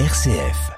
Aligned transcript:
RCF. 0.00 0.72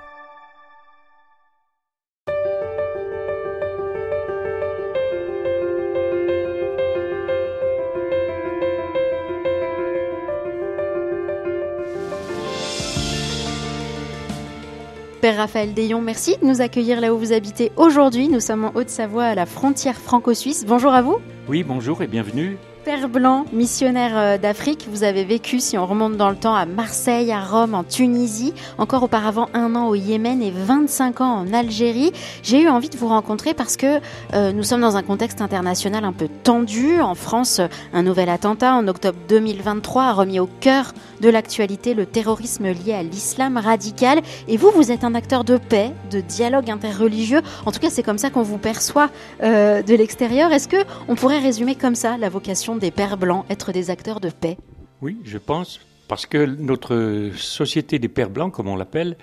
Père 15.22 15.38
Raphaël 15.38 15.72
Dayon, 15.72 16.02
merci 16.02 16.36
de 16.36 16.44
nous 16.44 16.60
accueillir 16.60 17.00
là 17.00 17.14
où 17.14 17.18
vous 17.18 17.32
habitez 17.32 17.72
aujourd'hui. 17.76 18.28
Nous 18.28 18.40
sommes 18.40 18.66
en 18.66 18.72
Haute-Savoie 18.74 19.24
à 19.24 19.34
la 19.34 19.46
frontière 19.46 19.96
franco-suisse. 19.96 20.66
Bonjour 20.66 20.92
à 20.92 21.00
vous. 21.00 21.16
Oui, 21.48 21.62
bonjour 21.62 22.02
et 22.02 22.06
bienvenue. 22.06 22.58
Père 22.86 23.08
Blanc, 23.08 23.46
missionnaire 23.52 24.16
euh, 24.16 24.38
d'Afrique, 24.38 24.86
vous 24.88 25.02
avez 25.02 25.24
vécu, 25.24 25.58
si 25.58 25.76
on 25.76 25.86
remonte 25.86 26.16
dans 26.16 26.30
le 26.30 26.36
temps, 26.36 26.54
à 26.54 26.66
Marseille, 26.66 27.32
à 27.32 27.40
Rome, 27.40 27.74
en 27.74 27.82
Tunisie, 27.82 28.54
encore 28.78 29.02
auparavant 29.02 29.48
un 29.54 29.74
an 29.74 29.88
au 29.88 29.96
Yémen 29.96 30.40
et 30.40 30.52
25 30.52 31.20
ans 31.20 31.34
en 31.34 31.52
Algérie. 31.52 32.12
J'ai 32.44 32.60
eu 32.60 32.68
envie 32.68 32.88
de 32.88 32.96
vous 32.96 33.08
rencontrer 33.08 33.54
parce 33.54 33.76
que 33.76 33.98
euh, 34.34 34.52
nous 34.52 34.62
sommes 34.62 34.82
dans 34.82 34.96
un 34.96 35.02
contexte 35.02 35.40
international 35.40 36.04
un 36.04 36.12
peu 36.12 36.28
tendu. 36.44 37.00
En 37.00 37.16
France, 37.16 37.60
un 37.92 38.04
nouvel 38.04 38.28
attentat 38.28 38.76
en 38.76 38.86
octobre 38.86 39.18
2023 39.28 40.04
a 40.04 40.12
remis 40.12 40.38
au 40.38 40.48
cœur 40.60 40.92
de 41.20 41.28
l'actualité 41.28 41.92
le 41.92 42.06
terrorisme 42.06 42.68
lié 42.68 42.92
à 42.92 43.02
l'islam 43.02 43.56
radical. 43.56 44.20
Et 44.46 44.56
vous, 44.56 44.70
vous 44.70 44.92
êtes 44.92 45.02
un 45.02 45.16
acteur 45.16 45.42
de 45.42 45.56
paix, 45.56 45.90
de 46.12 46.20
dialogue 46.20 46.70
interreligieux. 46.70 47.42
En 47.64 47.72
tout 47.72 47.80
cas, 47.80 47.90
c'est 47.90 48.04
comme 48.04 48.18
ça 48.18 48.30
qu'on 48.30 48.42
vous 48.42 48.58
perçoit 48.58 49.10
euh, 49.42 49.82
de 49.82 49.94
l'extérieur. 49.96 50.52
Est-ce 50.52 50.68
que 50.68 50.84
on 51.08 51.16
pourrait 51.16 51.40
résumer 51.40 51.74
comme 51.74 51.96
ça 51.96 52.16
la 52.16 52.28
vocation 52.28 52.75
des 52.78 52.90
Pères 52.90 53.16
Blancs, 53.16 53.44
être 53.50 53.72
des 53.72 53.90
acteurs 53.90 54.20
de 54.20 54.30
paix 54.30 54.56
Oui, 55.02 55.18
je 55.24 55.38
pense, 55.38 55.80
parce 56.08 56.26
que 56.26 56.44
notre 56.44 57.30
société 57.36 57.98
des 57.98 58.08
Pères 58.08 58.30
Blancs, 58.30 58.52
comme 58.52 58.68
on 58.68 58.76
l'appelle, 58.76 59.16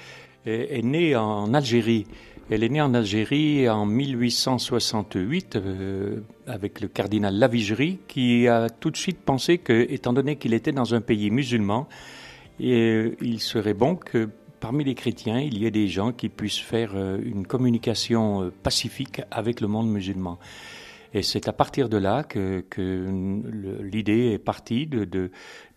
est, 0.45 0.83
née 0.83 1.15
en 1.15 1.53
Algérie. 1.53 2.05
Elle 2.49 2.63
est 2.63 2.69
née 2.69 2.81
en 2.81 2.93
Algérie 2.93 3.69
en 3.69 3.85
1868 3.85 5.55
euh, 5.55 6.19
avec 6.45 6.81
le 6.81 6.87
cardinal 6.89 7.37
Lavigerie 7.37 7.99
qui 8.07 8.47
a 8.47 8.69
tout 8.69 8.91
de 8.91 8.97
suite 8.97 9.19
pensé 9.19 9.57
que, 9.57 9.87
étant 9.89 10.11
donné 10.11 10.35
qu'il 10.35 10.53
était 10.53 10.73
dans 10.73 10.93
un 10.93 11.01
pays 11.01 11.31
musulman, 11.31 11.87
euh, 12.61 13.11
il 13.21 13.39
serait 13.39 13.73
bon 13.73 13.95
que 13.95 14.29
parmi 14.59 14.83
les 14.83 14.95
chrétiens, 14.95 15.39
il 15.39 15.57
y 15.57 15.65
ait 15.65 15.71
des 15.71 15.87
gens 15.87 16.11
qui 16.11 16.29
puissent 16.29 16.59
faire 16.59 16.91
euh, 16.95 17.17
une 17.23 17.47
communication 17.47 18.51
pacifique 18.61 19.21
avec 19.31 19.61
le 19.61 19.67
monde 19.67 19.89
musulman. 19.89 20.37
Et 21.13 21.21
c'est 21.21 21.47
à 21.47 21.53
partir 21.53 21.89
de 21.89 21.97
là 21.97 22.23
que, 22.23 22.61
que 22.69 22.81
l'idée 23.81 24.31
est 24.33 24.39
partie 24.39 24.87
de, 24.87 25.05
de- 25.05 25.31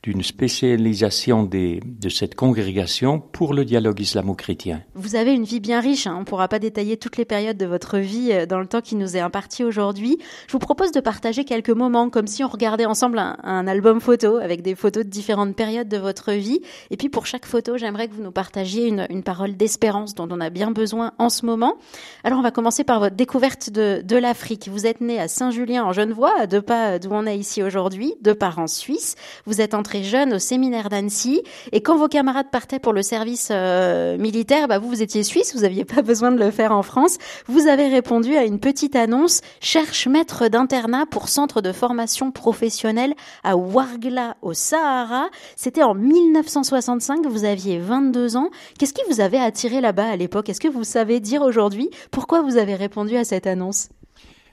d'une 0.07 0.23
spécialisation 0.23 1.43
de 1.43 2.09
cette 2.09 2.37
congrégation 2.37 3.19
pour 3.19 3.55
le 3.55 3.65
dialogue 3.65 3.99
islamo-chrétien. 3.99 4.83
Vous 4.95 5.17
avez 5.17 5.33
une 5.33 5.43
vie 5.43 5.59
bien 5.59 5.81
riche, 5.81 6.07
hein. 6.07 6.15
on 6.17 6.21
ne 6.21 6.25
pourra 6.25 6.47
pas 6.47 6.61
détailler 6.61 6.97
toutes 6.97 7.17
les 7.17 7.25
périodes 7.25 7.57
de 7.57 7.67
votre 7.67 7.99
vie 7.99 8.29
euh, 8.31 8.47
dans 8.47 8.61
le 8.61 8.69
temps 8.69 8.81
qui 8.81 8.95
nous 8.95 9.17
est 9.17 9.21
imparti 9.21 9.65
aujourd'hui. 9.65 10.19
Je 10.47 10.53
vous 10.53 10.61
propose 10.61 10.93
de 10.93 11.01
partager 11.01 11.45
quelques 11.45 11.71
moments, 11.71 12.09
comme 12.09 12.29
si 12.29 12.45
on 12.45 12.49
regardait 12.49 12.87
ensemble 12.87 13.19
un, 13.19 13.67
album 13.67 14.01
photo 14.01 14.37
avec 14.37 14.63
des 14.63 14.77
photos 14.77 15.05
de 15.05 15.11
différentes 15.11 15.57
périodes 15.57 15.89
de 15.89 15.97
votre 15.97 16.31
vie. 16.31 16.61
Et 16.91 16.97
puis 16.97 17.09
pour 17.09 17.27
chaque 17.27 17.45
photo, 17.45 17.77
j'aimerais 17.77 18.07
que 18.07 18.15
vous 18.15 18.23
nous 18.23 18.31
partagiez 18.31 18.87
une, 18.87 19.23
parole 19.25 19.57
d'espérance 19.57 20.15
dont 20.15 20.29
on 20.31 20.41
a 20.41 20.51
bien 20.51 20.71
besoin 20.71 21.15
en 21.19 21.31
ce 21.31 21.47
moment. 21.47 21.75
Alors 22.23 22.39
on 22.39 22.43
va 22.43 22.53
commencer 22.53 22.85
par 22.85 23.01
votre 23.01 23.17
découverte 23.17 23.71
de, 23.71 24.03
de 24.05 24.17
l'Afrique. 24.17 24.69
Vous 24.69 24.87
êtes 24.87 25.01
né 25.01 25.19
à 25.19 25.27
Saint-Julien 25.27 25.85
en 25.85 25.93
Genevois, 25.93 26.33
à 26.39 26.47
deux 26.47 26.63
pas 26.63 27.01
d'où 27.01 27.09
on 27.11 27.27
est 27.27 27.37
ici 27.37 27.65
aujourd'hui, 27.65 28.15
deux 28.21 28.37
parents 28.37 28.69
suisses. 28.69 29.17
Vous 29.47 29.61
êtes 29.61 29.75
entré 29.75 29.96
jeune 30.03 30.35
au 30.35 30.39
séminaire 30.39 30.89
d'Annecy. 30.89 31.43
Et 31.73 31.81
quand 31.81 31.97
vos 31.97 32.09
camarades 32.09 32.51
partaient 32.51 32.79
pour 32.79 32.93
le 32.93 33.03
service 33.03 33.49
euh, 33.51 34.17
militaire, 34.19 34.69
bah 34.69 34.79
vous, 34.79 34.89
vous 34.89 35.03
étiez 35.03 35.23
suisse, 35.23 35.55
vous 35.55 35.63
n'aviez 35.63 35.85
pas 35.85 36.03
besoin 36.07 36.33
de 36.33 36.39
le 36.39 36.51
faire 36.51 36.73
en 36.73 36.83
France. 36.83 37.19
Vous 37.47 37.67
avez 37.67 37.89
répondu 37.89 38.37
à 38.37 38.45
une 38.45 38.61
petite 38.61 38.97
annonce 38.97 39.41
cherche 39.61 40.07
maître 40.07 40.49
d'internat 40.49 41.07
pour 41.07 41.29
centre 41.29 41.61
de 41.61 41.73
formation 41.73 42.31
professionnelle 42.31 43.15
à 43.45 43.57
Ouargla 43.57 44.37
au 44.43 44.53
Sahara. 44.53 45.29
C'était 45.57 45.83
en 45.83 45.95
1965, 45.95 47.27
vous 47.27 47.45
aviez 47.45 47.79
22 47.79 48.37
ans. 48.37 48.51
Qu'est-ce 48.79 48.95
qui 48.95 49.03
vous 49.11 49.21
avait 49.21 49.39
attiré 49.39 49.81
là-bas 49.81 50.09
à 50.09 50.17
l'époque? 50.17 50.49
Est-ce 50.49 50.61
que 50.61 50.69
vous 50.69 50.85
savez 50.85 51.21
dire 51.21 51.43
aujourd'hui 51.43 51.91
pourquoi 52.11 52.43
vous 52.43 52.57
avez 52.57 52.75
répondu 52.75 53.17
à 53.17 53.25
cette 53.25 53.47
annonce? 53.47 53.89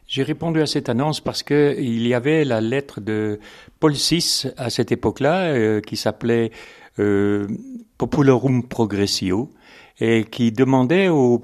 J'ai 0.08 0.24
répondu 0.24 0.62
à 0.62 0.66
cette 0.66 0.90
annonce 0.90 1.22
parce 1.22 1.44
que 1.44 1.76
il 1.80 2.06
y 2.08 2.14
avait 2.14 2.44
la 2.44 2.62
lettre 2.62 3.02
de 3.02 3.40
Paul 3.80 3.94
VI 3.94 4.46
à 4.58 4.70
cette 4.70 4.92
époque-là 4.92 5.54
euh, 5.54 5.82
qui 5.82 5.96
s'appelait 5.96 6.52
euh, 7.00 7.48
Populorum 7.98 8.68
Progressio 8.68 9.50
et 10.00 10.26
qui 10.26 10.52
demandait 10.52 11.08
aux, 11.08 11.42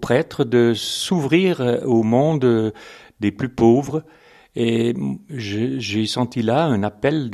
prêtres 0.00 0.44
de 0.44 0.74
s'ouvrir 0.74 1.60
euh, 1.60 1.80
au 1.84 2.04
monde 2.04 2.44
euh, 2.44 2.70
des 3.18 3.32
plus 3.32 3.48
pauvres. 3.48 4.04
Et 4.54 4.94
j'ai 5.30 6.06
senti 6.06 6.42
là 6.42 6.66
un 6.66 6.82
appel 6.82 7.30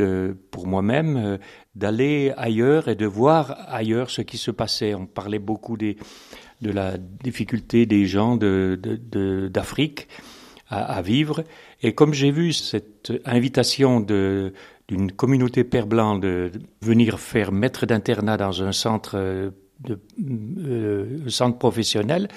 pour 0.52 0.68
moi-même 0.68 1.38
d'aller 1.74 2.32
ailleurs 2.36 2.86
et 2.86 2.94
de 2.94 3.06
voir 3.06 3.56
ailleurs 3.66 4.10
ce 4.10 4.22
qui 4.22 4.38
se 4.38 4.52
passait. 4.52 4.94
On 4.94 5.06
parlait 5.06 5.40
beaucoup 5.40 5.76
de 5.76 5.96
la 6.62 6.96
difficulté 6.96 7.86
des 7.86 8.06
gens 8.06 8.36
d'Afrique 8.36 10.06
à, 10.70 11.00
vivre. 11.02 11.44
Et 11.82 11.94
comme 11.94 12.12
j'ai 12.12 12.30
vu 12.30 12.52
cette 12.52 13.12
invitation 13.24 14.00
d'une 14.00 15.12
communauté 15.12 15.64
père 15.64 15.86
blanc 15.86 16.18
de, 16.18 16.50
venir 16.82 17.20
faire 17.20 17.52
maître 17.52 17.86
d'internat 17.86 18.36
dans 18.36 18.62
un 18.62 18.72
centre, 18.72 19.16
euh, 19.16 19.50
euh, 19.90 21.28
centre 21.28 21.58
professionnel, 21.58 22.28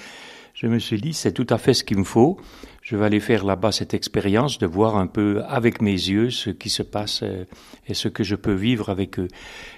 je 0.54 0.68
me 0.68 0.80
suis 0.80 1.00
dit, 1.00 1.14
c'est 1.14 1.32
tout 1.32 1.48
à 1.50 1.58
fait 1.58 1.74
ce 1.74 1.84
qu'il 1.84 1.98
me 1.98 2.04
faut. 2.04 2.38
Je 2.82 2.96
vais 2.96 3.06
aller 3.06 3.20
faire 3.20 3.46
là-bas 3.46 3.72
cette 3.72 3.94
expérience 3.94 4.60
de 4.60 4.66
voir 4.66 4.98
un 4.98 5.08
peu 5.08 5.42
avec 5.48 5.82
mes 5.82 5.92
yeux 5.92 6.30
ce 6.30 6.50
qui 6.50 6.70
se 6.70 6.84
passe 6.84 7.22
euh, 7.24 7.46
et 7.88 7.94
ce 7.94 8.08
que 8.08 8.24
je 8.24 8.36
peux 8.36 8.54
vivre 8.54 8.90
avec 8.90 9.20
eux. 9.20 9.28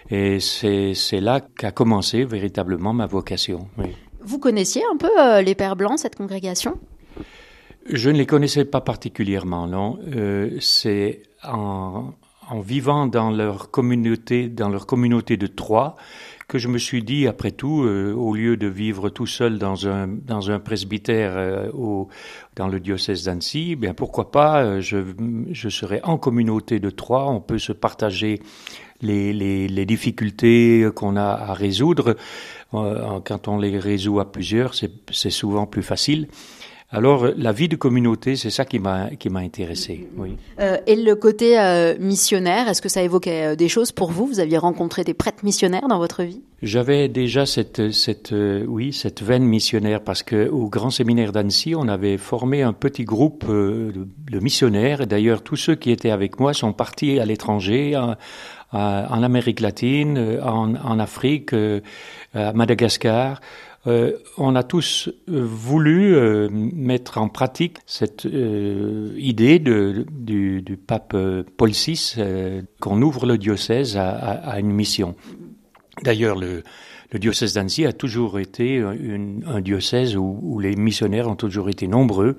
Et 0.10 0.40
c'est, 0.40 0.94
là 1.20 1.42
qu'a 1.42 1.72
commencé 1.72 2.24
véritablement 2.24 2.94
ma 2.94 3.06
vocation. 3.06 3.68
Vous 4.22 4.40
connaissiez 4.40 4.84
un 4.92 4.98
peu 4.98 5.42
les 5.42 5.54
Pères 5.54 5.76
Blancs, 5.76 6.00
cette 6.00 6.16
congrégation? 6.16 6.80
Je 7.86 8.10
ne 8.10 8.18
les 8.18 8.26
connaissais 8.26 8.66
pas 8.66 8.82
particulièrement, 8.82 9.68
non. 9.68 10.00
Euh, 10.16 10.58
c'est 10.62 11.24
en, 11.44 12.14
en 12.50 12.60
vivant 12.62 13.08
dans 13.08 13.30
leur 13.30 13.72
communauté, 13.72 14.48
dans 14.48 14.70
leur 14.70 14.86
communauté 14.86 15.36
de 15.36 15.48
Troyes, 15.48 15.96
que 16.48 16.58
je 16.58 16.68
me 16.68 16.78
suis 16.78 17.04
dit, 17.04 17.28
après 17.28 17.52
tout, 17.52 17.84
euh, 17.84 18.14
au 18.14 18.36
lieu 18.36 18.58
de 18.58 18.68
vivre 18.68 19.10
tout 19.10 19.26
seul 19.26 19.58
dans 19.58 19.88
un 19.88 20.08
dans 20.08 20.52
un 20.52 20.60
presbytère 20.60 21.34
euh, 21.36 21.72
au, 21.74 22.08
dans 22.56 22.68
le 22.68 22.80
diocèse 22.80 23.24
d'Annecy, 23.24 23.70
eh 23.72 23.76
bien 23.76 23.94
pourquoi 23.94 24.32
pas, 24.32 24.64
euh, 24.64 24.82
je 24.82 24.98
je 25.52 25.70
serai 25.70 26.00
en 26.04 26.18
communauté 26.18 26.80
de 26.80 26.90
Troyes, 26.90 27.28
on 27.28 27.42
peut 27.42 27.60
se 27.60 27.74
partager 27.74 28.42
les 29.02 29.34
les, 29.34 29.68
les 29.68 29.86
difficultés 29.86 30.88
qu'on 30.96 31.18
a 31.18 31.32
à 31.32 31.54
résoudre. 31.54 32.16
Euh, 32.74 33.20
quand 33.26 33.48
on 33.48 33.58
les 33.58 33.78
résout 33.78 34.20
à 34.20 34.32
plusieurs, 34.32 34.74
c'est 34.74 35.30
souvent 35.30 35.66
plus 35.66 35.84
facile. 35.84 36.28
Alors, 36.96 37.28
la 37.36 37.52
vie 37.52 37.68
de 37.68 37.76
communauté, 37.76 38.36
c'est 38.36 38.52
ça 38.52 38.66
qui 38.66 38.78
m'a 38.78 39.10
qui 39.18 39.30
m'a 39.30 39.40
intéressé. 39.40 40.08
Oui. 40.16 40.38
Euh, 40.60 40.78
et 40.86 40.96
le 40.96 41.16
côté 41.16 41.60
euh, 41.60 41.96
missionnaire, 42.00 42.68
est-ce 42.70 42.84
que 42.84 42.88
ça 42.88 43.02
évoquait 43.02 43.54
euh, 43.54 43.56
des 43.56 43.68
choses 43.68 43.92
pour 43.92 44.12
vous? 44.12 44.28
Vous 44.28 44.40
aviez 44.40 44.60
rencontré 44.60 45.04
des 45.04 45.16
prêtres 45.16 45.44
missionnaires 45.44 45.88
dans 45.90 45.98
votre 45.98 46.22
vie? 46.22 46.44
J'avais 46.62 47.10
déjà 47.10 47.48
cette 47.48 47.92
cette 47.92 48.32
euh, 48.32 48.64
oui 48.68 48.94
cette 48.94 49.24
veine 49.24 49.44
missionnaire 49.44 50.02
parce 50.02 50.22
que 50.22 50.48
au 50.50 50.70
grand 50.70 50.92
séminaire 50.92 51.32
d'Annecy, 51.32 51.74
on 51.76 51.88
avait 51.88 52.20
formé 52.20 52.62
un 52.62 52.74
petit 52.74 53.06
groupe 53.06 53.46
euh, 53.50 53.92
de, 53.92 54.08
de 54.32 54.40
missionnaires. 54.40 55.02
Et 55.02 55.08
d'ailleurs, 55.08 55.42
tous 55.42 55.56
ceux 55.56 55.76
qui 55.76 55.90
étaient 55.90 56.12
avec 56.12 56.40
moi 56.40 56.54
sont 56.54 56.74
partis 56.74 57.20
à 57.20 57.26
l'étranger, 57.26 57.98
en, 57.98 58.16
en 58.72 59.24
Amérique 59.24 59.62
latine, 59.62 60.18
euh, 60.18 60.44
en, 60.44 60.76
en 60.76 61.00
Afrique, 61.00 61.54
euh, 61.54 61.82
à 62.36 62.54
Madagascar. 62.54 63.42
Euh, 63.86 64.14
on 64.38 64.56
a 64.56 64.64
tous 64.64 65.10
euh, 65.30 65.44
voulu 65.44 66.16
euh, 66.16 66.48
mettre 66.50 67.18
en 67.18 67.28
pratique 67.28 67.78
cette 67.86 68.26
euh, 68.26 69.14
idée 69.18 69.60
du, 69.60 70.64
pape 70.88 71.16
Paul 71.58 71.72
VI 71.72 72.16
qu'on 72.80 73.02
ouvre 73.02 73.26
le 73.26 73.38
diocèse 73.38 73.98
à, 73.98 74.60
une 74.60 74.72
mission. 74.72 75.16
D'ailleurs, 76.04 76.38
le, 76.38 76.64
diocèse 77.14 77.54
d'Annecy 77.54 77.86
a 77.86 77.94
toujours 77.94 78.40
été 78.40 78.76
une, 78.76 79.44
un 79.46 79.62
diocèse 79.62 80.16
où, 80.18 80.60
les 80.60 80.76
missionnaires 80.76 81.28
ont 81.28 81.36
toujours 81.36 81.70
été 81.70 81.88
nombreux. 81.88 82.38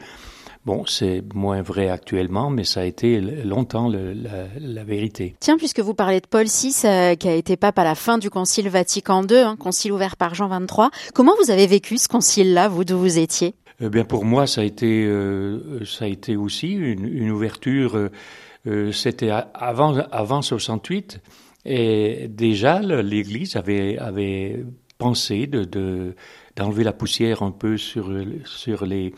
Bon, 0.64 0.86
c'est 0.86 1.22
moins 1.34 1.60
vrai 1.60 1.90
actuellement, 1.90 2.48
mais 2.48 2.64
ça 2.64 2.80
a 2.80 2.84
été 2.84 3.20
longtemps 3.20 3.88
le, 3.88 4.14
la, 4.14 4.46
la, 4.58 4.82
vérité. 4.82 5.36
Tiens, 5.38 5.58
puisque 5.58 5.80
vous 5.80 5.92
parlez 5.92 6.20
de 6.20 6.26
Paul 6.26 6.46
VI, 6.46 6.74
euh, 6.86 7.14
qui 7.16 7.28
a 7.28 7.34
été 7.34 7.58
pape 7.58 7.78
à 7.78 7.84
la 7.84 7.94
fin 7.94 8.16
du 8.16 8.30
Concile 8.30 8.70
Vatican 8.70 9.22
II, 9.26 9.36
hein, 9.36 9.56
concile 9.56 9.92
ouvert 9.92 10.16
par 10.16 10.34
Jean 10.34 10.48
XXIII, 10.48 10.88
comment 11.12 11.34
vous 11.42 11.50
avez 11.50 11.66
vécu 11.66 11.98
ce 11.98 12.08
concile-là, 12.08 12.68
vous, 12.68 12.84
d'où 12.84 12.98
vous 12.98 13.18
étiez? 13.18 13.54
Eh 13.80 13.90
bien, 13.90 14.04
pour 14.04 14.24
moi, 14.24 14.46
ça 14.46 14.62
a 14.62 14.64
été, 14.64 15.04
euh, 15.04 15.84
ça 15.84 16.06
a 16.06 16.08
été 16.08 16.34
aussi 16.34 16.68
une, 16.72 17.06
une 17.06 17.30
ouverture. 17.30 18.08
Euh, 18.66 18.92
C'était 18.92 19.30
avant, 19.52 19.98
avant 20.10 20.40
68. 20.40 21.20
Et 21.66 22.26
déjà, 22.28 22.80
l'Église 22.80 23.56
avait, 23.56 23.98
avait 23.98 24.64
pensé 24.96 25.46
de 25.46 26.14
d'enlever 26.56 26.84
la 26.84 26.92
poussière 26.92 27.42
un 27.42 27.50
peu 27.50 27.76
sur 27.76 28.12
sur 28.44 28.86
les 28.86 29.12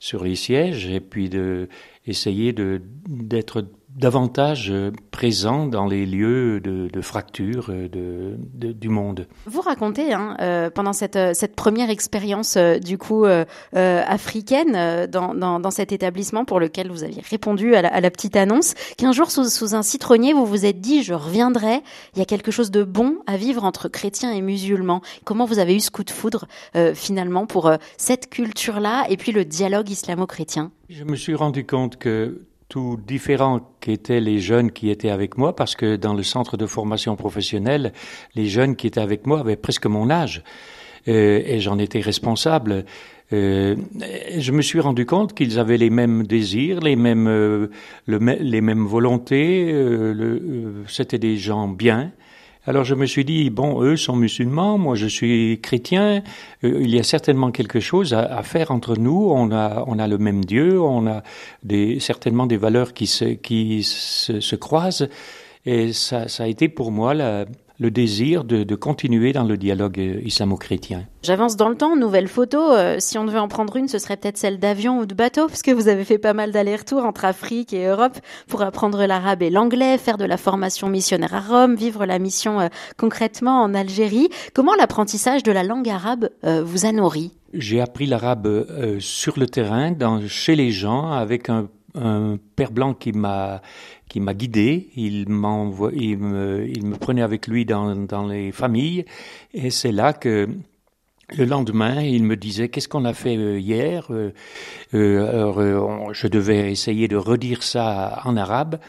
sur 0.00 0.24
les 0.24 0.34
sièges 0.34 0.86
et 0.86 0.98
puis 0.98 1.28
de 1.28 1.68
essayer 2.06 2.52
de 2.52 2.82
d'être 3.06 3.64
davantage 3.96 4.70
euh, 4.70 4.92
présent 5.10 5.66
dans 5.66 5.86
les 5.86 6.06
lieux 6.06 6.60
de, 6.60 6.88
de 6.88 7.00
fracture 7.00 7.66
euh, 7.70 7.88
de, 7.88 8.72
du 8.72 8.88
monde. 8.88 9.26
Vous 9.46 9.60
racontez 9.60 10.12
hein, 10.12 10.36
euh, 10.40 10.70
pendant 10.70 10.92
cette, 10.92 11.18
cette 11.34 11.56
première 11.56 11.90
expérience 11.90 12.56
du 12.56 12.98
coup 12.98 13.24
africaine 13.72 15.06
dans, 15.06 15.34
dans, 15.34 15.60
dans, 15.60 15.70
cet 15.70 15.92
établissement 15.92 16.44
pour 16.44 16.60
lequel 16.60 16.90
vous 16.90 17.04
aviez 17.04 17.22
répondu 17.28 17.74
à 17.74 17.82
la, 17.82 17.88
à 17.88 18.00
la 18.00 18.10
petite 18.10 18.36
annonce 18.36 18.74
qu'un 18.96 19.12
jour 19.12 19.30
sous, 19.30 19.44
sous, 19.44 19.74
un 19.74 19.82
citronnier 19.82 20.32
vous 20.32 20.46
vous 20.46 20.64
êtes 20.66 20.80
dit 20.80 21.02
je 21.02 21.14
reviendrai. 21.14 21.82
Il 22.14 22.18
y 22.18 22.22
a 22.22 22.24
quelque 22.24 22.50
chose 22.50 22.70
de 22.70 22.84
bon 22.84 23.18
à 23.26 23.36
vivre 23.36 23.64
entre 23.64 23.88
chrétiens 23.88 24.32
et 24.32 24.40
musulmans. 24.40 25.02
Comment 25.24 25.44
vous 25.44 25.58
avez 25.58 25.74
eu 25.74 25.80
ce 25.80 25.90
coup 25.90 26.04
de 26.04 26.10
foudre 26.10 26.46
finalement 26.94 27.46
pour 27.46 27.70
cette 27.96 28.30
culture-là 28.30 29.06
et 29.08 29.16
puis 29.16 29.32
le 29.32 29.44
dialogue 29.44 29.90
islamo-chrétien? 29.90 30.70
Je 30.88 31.04
me 31.04 31.16
suis 31.16 31.34
rendu 31.34 31.66
compte 31.66 31.96
que 31.96 32.40
tout 32.70 32.98
différents 33.06 33.60
qu'étaient 33.80 34.20
les 34.20 34.38
jeunes 34.38 34.70
qui 34.70 34.88
étaient 34.88 35.10
avec 35.10 35.36
moi, 35.36 35.54
parce 35.54 35.74
que 35.74 35.96
dans 35.96 36.14
le 36.14 36.22
centre 36.22 36.56
de 36.56 36.66
formation 36.66 37.16
professionnelle, 37.16 37.92
les 38.34 38.46
jeunes 38.46 38.76
qui 38.76 38.86
étaient 38.86 39.00
avec 39.00 39.26
moi 39.26 39.40
avaient 39.40 39.56
presque 39.56 39.86
mon 39.86 40.08
âge, 40.08 40.42
euh, 41.08 41.42
et 41.44 41.60
j'en 41.60 41.78
étais 41.78 42.00
responsable. 42.00 42.84
Euh, 43.32 43.76
je 44.38 44.52
me 44.52 44.62
suis 44.62 44.80
rendu 44.80 45.04
compte 45.04 45.34
qu'ils 45.34 45.58
avaient 45.58 45.78
les 45.78 45.90
mêmes 45.90 46.26
désirs, 46.26 46.80
les 46.80 46.96
mêmes, 46.96 47.28
euh, 47.28 47.68
le, 48.06 48.18
les 48.18 48.60
mêmes 48.60 48.86
volontés. 48.86 49.70
Euh, 49.72 50.84
C'était 50.86 51.18
des 51.18 51.36
gens 51.36 51.68
bien. 51.68 52.12
Alors 52.66 52.84
je 52.84 52.94
me 52.94 53.06
suis 53.06 53.24
dit, 53.24 53.48
bon, 53.48 53.80
eux 53.82 53.96
sont 53.96 54.16
musulmans, 54.16 54.76
moi 54.76 54.94
je 54.94 55.06
suis 55.06 55.60
chrétien, 55.62 56.22
euh, 56.62 56.80
il 56.82 56.94
y 56.94 56.98
a 56.98 57.02
certainement 57.02 57.50
quelque 57.52 57.80
chose 57.80 58.12
à, 58.12 58.42
faire 58.42 58.70
entre 58.70 58.96
nous, 58.96 59.30
on 59.30 59.50
a, 59.50 59.82
on 59.86 59.98
a 59.98 60.06
le 60.06 60.18
même 60.18 60.44
Dieu, 60.44 60.78
on 60.78 61.06
a 61.06 61.22
des, 61.62 62.00
certainement 62.00 62.46
des 62.46 62.58
valeurs 62.58 62.92
qui 62.92 63.06
se, 63.06 63.24
qui 63.24 63.82
se, 63.82 64.40
se 64.40 64.56
croisent, 64.56 65.08
et 65.64 65.94
ça, 65.94 66.28
ça 66.28 66.44
a 66.44 66.46
été 66.48 66.68
pour 66.68 66.92
moi 66.92 67.14
la, 67.14 67.46
le 67.80 67.90
désir 67.90 68.44
de, 68.44 68.62
de, 68.62 68.74
continuer 68.74 69.32
dans 69.32 69.44
le 69.44 69.56
dialogue 69.56 69.98
euh, 69.98 70.20
islamo-chrétien. 70.22 71.06
J'avance 71.22 71.56
dans 71.56 71.70
le 71.70 71.76
temps, 71.76 71.96
nouvelle 71.96 72.28
photo. 72.28 72.58
Euh, 72.72 72.96
si 72.98 73.16
on 73.16 73.24
devait 73.24 73.38
en 73.38 73.48
prendre 73.48 73.74
une, 73.76 73.88
ce 73.88 73.98
serait 73.98 74.18
peut-être 74.18 74.36
celle 74.36 74.58
d'avion 74.58 74.98
ou 74.98 75.06
de 75.06 75.14
bateau, 75.14 75.46
parce 75.46 75.62
que 75.62 75.70
vous 75.70 75.88
avez 75.88 76.04
fait 76.04 76.18
pas 76.18 76.34
mal 76.34 76.52
d'allers-retours 76.52 77.04
entre 77.04 77.24
Afrique 77.24 77.72
et 77.72 77.86
Europe 77.86 78.18
pour 78.48 78.60
apprendre 78.60 79.04
l'arabe 79.06 79.42
et 79.42 79.48
l'anglais, 79.48 79.96
faire 79.96 80.18
de 80.18 80.26
la 80.26 80.36
formation 80.36 80.90
missionnaire 80.90 81.34
à 81.34 81.40
Rome, 81.40 81.74
vivre 81.74 82.04
la 82.04 82.18
mission 82.18 82.60
euh, 82.60 82.68
concrètement 82.98 83.62
en 83.62 83.72
Algérie. 83.72 84.28
Comment 84.52 84.74
l'apprentissage 84.74 85.42
de 85.42 85.50
la 85.50 85.62
langue 85.62 85.88
arabe 85.88 86.28
vous 86.42 86.84
a 86.84 86.92
nourri? 86.92 87.32
J'ai 87.54 87.80
appris 87.80 88.06
l'arabe 88.06 88.98
sur 88.98 89.38
le 89.38 89.46
terrain, 89.46 89.90
dans, 89.90 90.26
chez 90.28 90.54
les 90.54 90.70
gens, 90.70 91.10
avec 91.10 91.48
un 91.48 91.68
un 91.94 92.38
père 92.56 92.70
blanc 92.70 92.94
qui 92.94 93.12
m'a 93.12 93.62
qui 94.08 94.20
m'a 94.20 94.34
guidé. 94.34 94.90
Il 94.96 95.20
il 95.20 96.18
me, 96.18 96.68
il 96.68 96.86
me 96.86 96.96
prenait 96.96 97.22
avec 97.22 97.46
lui 97.46 97.64
dans, 97.64 97.94
dans 97.94 98.26
les 98.26 98.52
familles, 98.52 99.04
et 99.54 99.70
c'est 99.70 99.92
là 99.92 100.12
que 100.12 100.48
le 101.36 101.44
lendemain, 101.44 102.02
il 102.02 102.24
me 102.24 102.36
disait 102.36 102.68
qu'est-ce 102.68 102.88
qu'on 102.88 103.04
a 103.04 103.12
fait 103.12 103.36
euh, 103.36 103.58
hier. 103.58 104.06
Euh, 104.10 104.32
euh, 104.94 105.28
alors, 105.28 106.12
je 106.12 106.26
devais 106.26 106.72
essayer 106.72 107.08
de 107.08 107.16
redire 107.16 107.62
ça 107.62 108.20
en 108.24 108.36
arabe. 108.36 108.80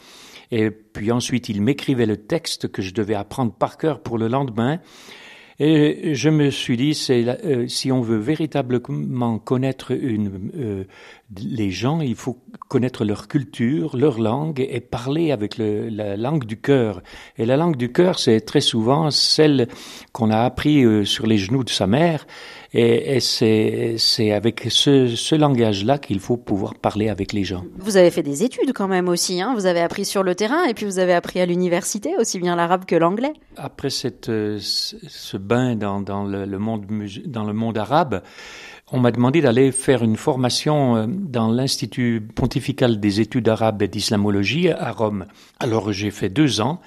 Et 0.52 0.70
puis 0.70 1.12
ensuite, 1.12 1.50
il 1.50 1.62
m'écrivait 1.62 2.06
le 2.06 2.18
texte 2.18 2.70
que 2.70 2.82
je 2.82 2.94
devais 2.94 3.16
apprendre 3.16 3.54
par 3.54 3.78
cœur 3.78 4.02
pour 4.02 4.18
le 4.18 4.28
lendemain. 4.28 4.80
Et 5.64 6.16
je 6.16 6.30
me 6.30 6.50
suis 6.50 6.76
dit, 6.76 7.00
euh, 7.12 7.68
si 7.68 7.92
on 7.92 8.02
veut 8.02 8.18
véritablement 8.18 9.38
connaître 9.38 9.94
euh, 9.94 10.86
les 11.40 11.70
gens, 11.70 12.02
il 12.02 12.16
faut 12.16 12.40
connaître 12.68 13.06
leur 13.06 13.28
culture, 13.28 13.96
leur 13.96 14.20
langue 14.20 14.60
et 14.68 14.80
parler 14.80 15.32
avec 15.32 15.60
la 15.60 16.18
langue 16.18 16.46
du 16.46 16.60
cœur. 16.60 17.04
Et 17.38 17.46
la 17.46 17.58
langue 17.58 17.76
du 17.76 17.92
cœur, 17.92 18.18
c'est 18.18 18.42
très 18.42 18.60
souvent 18.60 19.12
celle 19.12 19.68
qu'on 20.14 20.32
a 20.32 20.40
appris 20.40 20.84
euh, 20.84 21.06
sur 21.06 21.28
les 21.28 21.38
genoux 21.38 21.64
de 21.64 21.70
sa 21.70 21.86
mère. 21.86 22.26
Et, 22.74 23.18
et 23.18 23.20
c'est 23.20 24.32
avec 24.32 24.68
ce, 24.70 25.08
ce 25.08 25.36
langage-là 25.36 25.98
qu'il 25.98 26.20
faut 26.20 26.38
pouvoir 26.38 26.76
parler 26.76 27.10
avec 27.10 27.34
les 27.34 27.44
gens. 27.44 27.66
Vous 27.78 27.98
avez 27.98 28.12
fait 28.12 28.24
des 28.24 28.44
études 28.44 28.72
quand 28.74 28.88
même 28.88 29.10
aussi. 29.10 29.42
Hein 29.42 29.54
vous 29.56 29.66
avez 29.66 29.82
appris 29.82 30.06
sur 30.06 30.24
le 30.24 30.36
terrain 30.36 30.64
et 30.64 30.74
puis 30.74 30.86
vous 30.86 31.00
avez 31.00 31.14
appris 31.14 31.42
à 31.42 31.46
l'université 31.46 32.16
aussi 32.18 32.40
bien 32.40 32.56
l'arabe 32.56 32.86
que 32.86 32.96
l'anglais. 32.96 33.34
Après 33.58 33.90
cette, 33.90 34.28
ce 34.28 35.38
bain 35.38 35.76
dans, 35.76 36.00
dans 36.00 36.24
le, 36.24 36.46
le, 36.46 36.60
monde, 36.60 36.86
dans 37.26 37.44
le 37.44 37.54
monde 37.54 37.78
arabe, 37.78 38.22
on 38.92 39.00
m'a 39.00 39.12
demandé 39.12 39.42
d'aller 39.42 39.72
faire 39.72 40.04
une 40.04 40.18
formation 40.18 40.96
euh, 40.96 41.06
dans 41.08 41.50
l'Institut 41.50 42.22
pontifical 42.36 43.00
des 43.00 43.22
études 43.22 43.48
arabes 43.50 43.82
et 43.82 43.88
d'islamologie 43.88 44.70
à 44.70 44.92
Rome. 44.92 45.26
Alors 45.60 45.92
j'ai 45.92 46.12
fait 46.12 46.30
deux 46.30 46.62
ans 46.62 46.80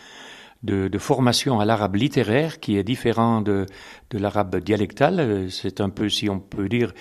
de, 0.65 0.89
de 0.89 0.99
formation 0.99 1.61
à 1.61 1.65
l'arabe 1.65 1.97
littéraire 1.97 2.59
qui 2.59 2.79
est 2.79 2.83
différent 2.83 3.43
de, 3.43 3.67
de 4.11 4.19
l'arabe 4.19 4.57
dialectal. 4.57 5.47
C'est 5.51 5.81
un 5.81 5.91
peu, 5.91 6.09
si 6.09 6.29
on 6.31 6.41
peut 6.41 6.69
dire, 6.69 6.93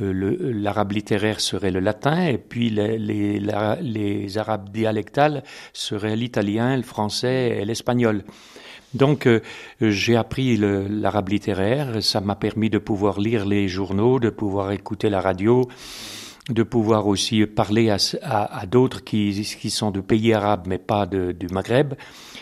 euh, 0.00 0.36
l'arabe 0.52 0.92
littéraire 0.92 1.40
serait 1.40 1.70
le 1.70 1.80
latin 1.80 2.26
et 2.26 2.36
puis 2.36 2.68
les, 2.68 2.98
les, 2.98 3.40
les 3.80 4.38
arabes 4.38 4.70
dialectales 4.70 5.44
seraient 5.72 6.16
l'italien, 6.16 6.76
le 6.76 6.82
français 6.82 7.58
et 7.60 7.64
l'espagnol. 7.64 8.24
Donc 8.92 9.26
euh, 9.26 9.40
j'ai 9.80 10.16
appris 10.16 10.56
l'arabe 10.58 11.28
littéraire, 11.30 12.02
ça 12.02 12.20
m'a 12.20 12.34
permis 12.34 12.68
de 12.68 12.78
pouvoir 12.78 13.20
lire 13.20 13.46
les 13.46 13.68
journaux, 13.68 14.18
de 14.18 14.28
pouvoir 14.30 14.72
écouter 14.72 15.08
la 15.08 15.20
radio, 15.20 15.66
de 16.50 16.62
pouvoir 16.64 17.06
aussi 17.06 17.46
parler 17.46 17.88
à, 17.88 17.96
à, 18.22 18.58
à 18.60 18.66
d'autres 18.66 19.02
qui, 19.02 19.56
qui 19.58 19.70
sont 19.70 19.92
de 19.92 20.00
pays 20.00 20.34
arabes 20.34 20.66
mais 20.66 20.78
pas 20.78 21.06
de, 21.06 21.32
du 21.32 21.46
Maghreb, 21.46 21.94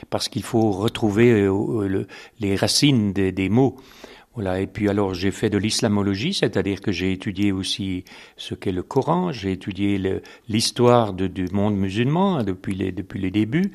parce 0.08 0.28
qu'il 0.28 0.42
faut 0.42 0.70
retrouver 0.70 1.30
euh, 1.30 1.88
le, 1.88 2.06
les 2.40 2.56
racines 2.56 3.12
des, 3.12 3.32
des 3.32 3.48
mots. 3.48 3.76
Voilà. 4.34 4.60
Et 4.60 4.66
puis 4.66 4.88
alors 4.88 5.12
j'ai 5.12 5.32
fait 5.32 5.50
de 5.50 5.58
l'islamologie, 5.58 6.34
c'est-à-dire 6.34 6.80
que 6.80 6.92
j'ai 6.92 7.12
étudié 7.12 7.52
aussi 7.52 8.04
ce 8.36 8.54
qu'est 8.54 8.72
le 8.72 8.82
Coran, 8.82 9.32
j'ai 9.32 9.52
étudié 9.52 10.00
l'histoire 10.48 11.12
du 11.12 11.46
monde 11.52 11.76
musulman 11.76 12.36
hein, 12.36 12.44
depuis 12.44 12.74
les, 12.74 12.92
depuis 12.92 13.20
les 13.20 13.30
débuts. 13.30 13.72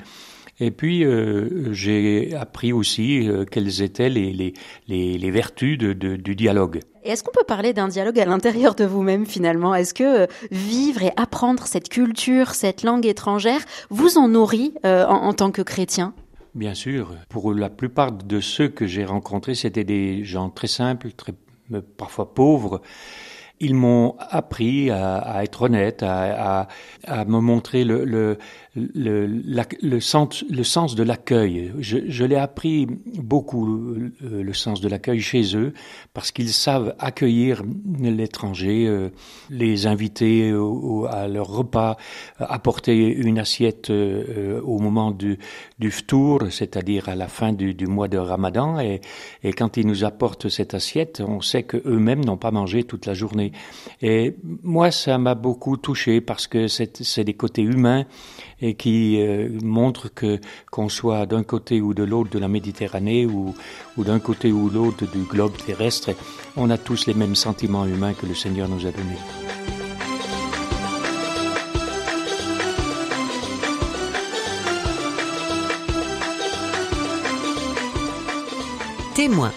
Et 0.58 0.70
puis, 0.70 1.04
euh, 1.04 1.72
j'ai 1.72 2.34
appris 2.34 2.72
aussi 2.72 3.28
euh, 3.28 3.44
quelles 3.44 3.82
étaient 3.82 4.08
les, 4.08 4.32
les, 4.32 4.54
les, 4.88 5.18
les 5.18 5.30
vertus 5.30 5.76
de, 5.76 5.92
de, 5.92 6.16
du 6.16 6.34
dialogue. 6.34 6.80
Est-ce 7.04 7.22
qu'on 7.22 7.32
peut 7.32 7.44
parler 7.46 7.72
d'un 7.72 7.88
dialogue 7.88 8.18
à 8.18 8.24
l'intérieur 8.24 8.74
de 8.74 8.84
vous-même 8.84 9.26
finalement? 9.26 9.74
Est-ce 9.74 9.92
que 9.92 10.22
euh, 10.22 10.26
vivre 10.50 11.02
et 11.02 11.12
apprendre 11.16 11.66
cette 11.66 11.88
culture, 11.90 12.54
cette 12.54 12.82
langue 12.82 13.06
étrangère, 13.06 13.60
vous 13.90 14.16
en 14.16 14.28
nourrit 14.28 14.72
euh, 14.86 15.04
en, 15.06 15.26
en 15.28 15.32
tant 15.34 15.50
que 15.50 15.62
chrétien? 15.62 16.14
Bien 16.54 16.72
sûr. 16.74 17.14
Pour 17.28 17.52
la 17.52 17.68
plupart 17.68 18.12
de 18.12 18.40
ceux 18.40 18.68
que 18.68 18.86
j'ai 18.86 19.04
rencontrés, 19.04 19.54
c'était 19.54 19.84
des 19.84 20.24
gens 20.24 20.48
très 20.48 20.68
simples, 20.68 21.12
très 21.12 21.34
parfois 21.98 22.32
pauvres, 22.32 22.80
ils 23.58 23.74
m'ont 23.74 24.16
appris 24.30 24.90
à, 24.90 25.16
à, 25.16 25.42
être 25.42 25.62
honnête, 25.62 26.02
à, 26.02 26.62
à, 26.62 26.68
à 27.06 27.24
me 27.24 27.40
montrer 27.40 27.84
le, 27.84 28.04
le, 28.04 28.38
le, 28.76 29.26
la, 29.26 29.64
le, 29.82 30.00
sens, 30.00 30.44
le 30.50 30.62
sens 30.62 30.94
de 30.94 31.02
l'accueil. 31.02 31.72
Je, 31.78 31.98
je 32.08 32.24
l'ai 32.24 32.36
appris 32.36 32.86
beaucoup, 32.86 33.94
le, 33.94 34.42
le 34.42 34.52
sens 34.52 34.80
de 34.80 34.88
l'accueil 34.88 35.20
chez 35.20 35.56
eux, 35.56 35.72
parce 36.12 36.30
qu'ils 36.30 36.52
savent 36.52 36.94
accueillir 36.98 37.62
l'étranger, 38.00 38.86
euh, 38.86 39.08
les 39.50 39.86
inviter 39.86 40.52
au, 40.52 41.06
à 41.06 41.28
leur 41.28 41.48
repas, 41.48 41.96
apporter 42.38 42.96
une 42.96 43.38
assiette 43.38 43.90
euh, 43.90 44.60
au 44.62 44.78
moment 44.78 45.10
du, 45.10 45.38
du 45.78 45.90
ftour, 45.90 46.40
c'est-à-dire 46.50 47.08
à 47.08 47.14
la 47.14 47.28
fin 47.28 47.52
du, 47.52 47.74
du, 47.74 47.86
mois 47.86 48.08
de 48.08 48.18
Ramadan. 48.18 48.78
Et, 48.78 49.00
et 49.42 49.52
quand 49.52 49.76
ils 49.76 49.86
nous 49.86 50.04
apportent 50.04 50.48
cette 50.48 50.74
assiette, 50.74 51.22
on 51.26 51.40
sait 51.40 51.62
qu'eux-mêmes 51.62 52.24
n'ont 52.24 52.36
pas 52.36 52.50
mangé 52.50 52.84
toute 52.84 53.06
la 53.06 53.14
journée. 53.14 53.52
Et 54.02 54.36
moi, 54.62 54.90
ça 54.90 55.18
m'a 55.18 55.34
beaucoup 55.34 55.76
touché 55.76 56.20
parce 56.20 56.46
que 56.46 56.68
c'est 56.68 57.24
des 57.24 57.34
côtés 57.34 57.62
humains 57.62 58.04
qui 58.74 59.20
euh, 59.20 59.48
montrent 59.62 60.12
que 60.12 60.40
qu'on 60.70 60.88
soit 60.88 61.26
d'un 61.26 61.42
côté 61.42 61.80
ou 61.80 61.94
de 61.94 62.02
l'autre 62.02 62.30
de 62.30 62.38
la 62.38 62.48
Méditerranée 62.48 63.26
ou, 63.26 63.54
ou 63.96 64.04
d'un 64.04 64.18
côté 64.18 64.52
ou 64.52 64.68
l'autre 64.70 65.06
du 65.10 65.22
globe 65.22 65.56
terrestre, 65.56 66.10
on 66.56 66.70
a 66.70 66.78
tous 66.78 67.06
les 67.06 67.14
mêmes 67.14 67.34
sentiments 67.34 67.86
humains 67.86 68.14
que 68.14 68.26
le 68.26 68.34
Seigneur 68.34 68.68
nous 68.68 68.86
a 68.86 68.90
donnés. 68.90 69.16
Témoin 79.14 79.52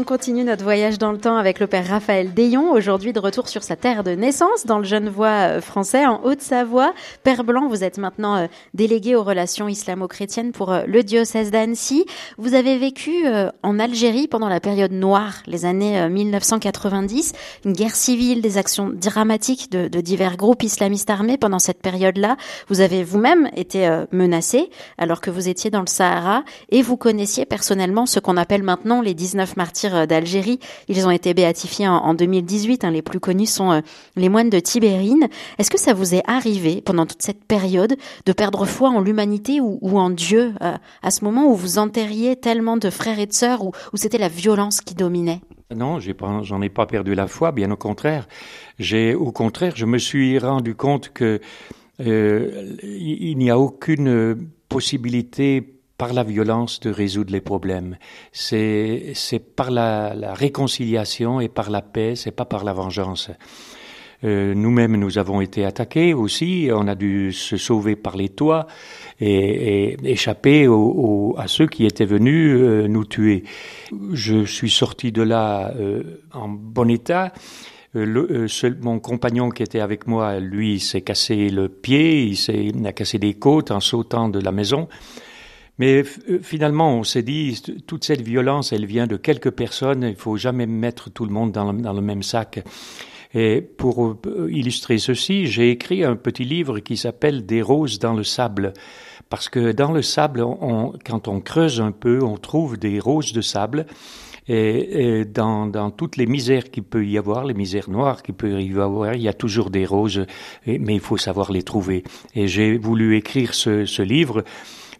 On 0.00 0.04
continue 0.04 0.44
notre 0.44 0.64
voyage 0.64 0.96
dans 0.96 1.12
le 1.12 1.18
temps 1.18 1.36
avec 1.36 1.60
le 1.60 1.66
père 1.66 1.86
Raphaël 1.86 2.32
Dayon, 2.32 2.72
aujourd'hui 2.72 3.12
de 3.12 3.20
retour 3.20 3.48
sur 3.48 3.62
sa 3.62 3.76
terre 3.76 4.02
de 4.02 4.12
naissance, 4.12 4.64
dans 4.64 4.78
le 4.78 4.84
Genevois 4.84 5.28
euh, 5.28 5.60
français, 5.60 6.06
en 6.06 6.22
Haute-Savoie. 6.24 6.94
Père 7.22 7.44
Blanc, 7.44 7.68
vous 7.68 7.84
êtes 7.84 7.98
maintenant 7.98 8.36
euh, 8.36 8.46
délégué 8.72 9.14
aux 9.14 9.22
relations 9.22 9.68
islamo-chrétiennes 9.68 10.52
pour 10.52 10.72
euh, 10.72 10.84
le 10.86 11.02
diocèse 11.02 11.50
d'Annecy. 11.50 12.06
Vous 12.38 12.54
avez 12.54 12.78
vécu 12.78 13.26
en 13.62 13.78
Algérie 13.78 14.26
pendant 14.26 14.48
la 14.48 14.58
période 14.58 14.92
noire, 14.92 15.42
les 15.46 15.66
années 15.66 16.08
1990, 16.08 17.32
une 17.66 17.72
guerre 17.74 17.94
civile, 17.94 18.40
des 18.40 18.56
actions 18.56 18.88
dramatiques 18.88 19.70
de 19.70 20.00
divers 20.00 20.38
groupes 20.38 20.62
islamistes 20.62 21.10
armés 21.10 21.36
pendant 21.36 21.58
cette 21.58 21.82
période-là. 21.82 22.38
Vous 22.68 22.80
avez 22.80 23.04
vous-même 23.04 23.50
été 23.54 24.04
menacé 24.12 24.70
alors 24.96 25.20
que 25.20 25.30
vous 25.30 25.48
étiez 25.48 25.70
dans 25.70 25.80
le 25.80 25.86
Sahara 25.88 26.44
et 26.70 26.80
vous 26.80 26.96
connaissiez 26.96 27.44
personnellement 27.44 28.06
ce 28.06 28.20
qu'on 28.20 28.38
appelle 28.38 28.62
maintenant 28.62 29.02
les 29.02 29.12
19 29.12 29.56
martyrs 29.56 29.89
euh, 29.94 30.06
d'Algérie. 30.06 30.58
Ils 30.88 31.06
ont 31.06 31.10
été 31.10 31.34
béatifiés 31.34 31.88
en, 31.88 32.14
2018. 32.14 32.84
Hein. 32.84 32.90
les 32.90 33.02
plus 33.02 33.20
connus 33.20 33.46
sont 33.46 33.72
euh, 33.72 33.80
les 34.16 34.28
moines 34.28 34.50
de 34.50 34.58
Tibérine. 34.58 35.28
Est-ce 35.58 35.70
que 35.70 35.78
ça 35.78 35.94
vous 35.94 36.14
est 36.14 36.22
arrivé 36.26 36.80
pendant 36.80 37.06
toute 37.06 37.22
cette 37.22 37.44
période 37.44 37.96
de 38.26 38.32
perdre 38.32 38.64
foi 38.64 38.90
en 38.90 39.00
l'humanité 39.00 39.60
ou, 39.60 39.98
en 39.98 40.10
Dieu 40.10 40.54
euh, 40.62 40.74
à 41.02 41.10
ce 41.10 41.24
moment 41.24 41.50
où 41.50 41.54
vous 41.54 41.78
enterriez 41.78 42.36
tellement 42.36 42.76
de 42.76 42.90
frères 42.90 43.18
et 43.18 43.26
de 43.26 43.32
sœurs, 43.32 43.64
où, 43.64 43.72
c'était 43.94 44.18
la 44.18 44.28
violence 44.28 44.80
qui 44.80 44.94
dominait? 44.94 45.40
Non, 45.74 45.98
j'en 46.00 46.62
ai, 46.62 46.68
pas 46.68 46.86
perdu 46.86 47.14
la 47.14 47.26
foi, 47.26 47.52
bien 47.52 47.70
au 47.70 47.76
contraire. 47.76 48.26
J'ai, 48.78 49.14
au 49.14 49.30
contraire, 49.30 49.74
je 49.76 49.86
me 49.86 49.98
suis 49.98 50.38
rendu 50.38 50.74
compte 50.74 51.10
que 51.12 51.40
il 52.02 53.36
n'y 53.36 53.50
a 53.50 53.58
aucune 53.58 54.48
possibilité 54.70 55.79
par 56.00 56.14
la 56.14 56.22
violence 56.24 56.80
de 56.80 56.90
résoudre 56.90 57.30
les 57.30 57.42
problèmes. 57.42 57.98
C'est 58.32 59.12
c'est 59.12 59.38
par 59.38 59.70
la, 59.70 60.32
réconciliation 60.32 61.40
et 61.40 61.48
par 61.48 61.68
la 61.68 61.82
paix, 61.82 62.14
c'est 62.16 62.30
pas 62.30 62.46
par 62.46 62.64
la 62.64 62.72
vengeance. 62.72 63.30
Euh, 64.24 64.54
nous-mêmes, 64.54 64.96
nous 64.96 65.18
avons 65.18 65.42
été 65.42 65.66
attaqués 65.66 66.14
aussi. 66.14 66.70
On 66.72 66.88
a 66.88 66.94
dû 66.94 67.32
se 67.32 67.58
sauver 67.58 67.96
par 67.96 68.16
les 68.16 68.30
toits 68.30 68.66
et, 69.20 69.92
et 69.92 69.96
échapper 70.04 70.66
à 71.36 71.46
ceux 71.48 71.66
qui 71.66 71.84
étaient 71.84 72.06
venus 72.16 72.56
euh, 72.58 72.88
nous 72.88 73.04
tuer. 73.04 73.44
Je 74.12 74.46
suis 74.46 74.70
sorti 74.70 75.12
de 75.12 75.22
là 75.22 75.70
euh, 75.76 76.02
en 76.32 76.48
bon 76.48 76.88
état. 76.88 77.32
Euh, 77.96 78.06
le, 78.06 78.48
seul, 78.48 78.78
mon 78.80 79.00
compagnon 79.00 79.50
qui 79.50 79.62
était 79.62 79.80
avec 79.80 80.06
moi, 80.06 80.38
lui, 80.38 80.80
s'est 80.80 81.02
cassé 81.02 81.50
le 81.50 81.68
pied, 81.68 82.22
il, 82.22 82.36
s'est, 82.36 82.66
il 82.66 82.86
a 82.86 82.92
cassé 82.92 83.18
des 83.18 83.34
côtes 83.34 83.70
en 83.70 83.80
sautant 83.80 84.28
de 84.28 84.40
la 84.40 84.52
maison. 84.52 84.88
Mais 85.80 86.04
euh, 86.28 86.40
finalement, 86.42 86.94
on 86.94 87.04
s'est 87.04 87.22
dit, 87.22 87.58
toute 87.86 88.04
cette 88.04 88.20
violence, 88.20 88.74
elle 88.74 88.84
vient 88.84 89.06
de 89.06 89.16
quelques 89.16 89.50
personnes. 89.50 90.02
Il 90.02 90.14
faut 90.14 90.36
jamais 90.36 90.66
mettre 90.66 91.10
tout 91.10 91.24
le 91.24 91.32
monde 91.32 91.52
dans 91.52 91.72
le, 91.72 92.02
même 92.02 92.22
sac. 92.22 92.62
Et 93.32 93.62
pour 93.62 94.06
euh, 94.26 94.50
illustrer 94.52 94.98
ceci, 94.98 95.46
j'ai 95.46 95.70
écrit 95.70 96.04
un 96.04 96.16
petit 96.16 96.44
livre 96.44 96.80
qui 96.80 96.98
s'appelle 96.98 97.46
Des 97.46 97.62
roses 97.62 97.98
dans 97.98 98.12
le 98.12 98.24
sable. 98.24 98.74
Parce 99.30 99.48
que 99.48 99.72
dans 99.72 99.92
le 99.92 100.02
sable, 100.02 100.44
quand 101.06 101.28
on 101.28 101.40
creuse 101.40 101.80
un 101.80 101.92
peu, 101.92 102.22
on 102.22 102.36
trouve 102.36 102.76
des 102.76 103.00
roses 103.00 103.32
de 103.32 103.40
sable. 103.40 103.86
Et, 104.48 105.24
dans, 105.24 105.66
dans, 105.66 105.90
toutes 105.90 106.16
les 106.16 106.26
misères 106.26 106.70
qu'il 106.70 106.82
peut 106.82 107.06
y 107.06 107.16
avoir, 107.16 107.44
les 107.44 107.54
misères 107.54 107.88
noires 107.88 108.22
qu'il 108.22 108.34
peut 108.34 108.60
y 108.60 108.78
avoir, 108.80 109.14
il 109.14 109.22
y 109.22 109.28
a 109.28 109.32
toujours 109.32 109.70
des 109.70 109.86
roses, 109.86 110.26
mais 110.66 110.94
il 110.94 111.00
faut 111.00 111.16
savoir 111.16 111.52
les 111.52 111.62
trouver. 111.62 112.02
Et 112.34 112.48
j'ai 112.48 112.76
voulu 112.76 113.16
écrire 113.16 113.54
ce, 113.54 113.86
ce 113.86 114.02
livre 114.02 114.42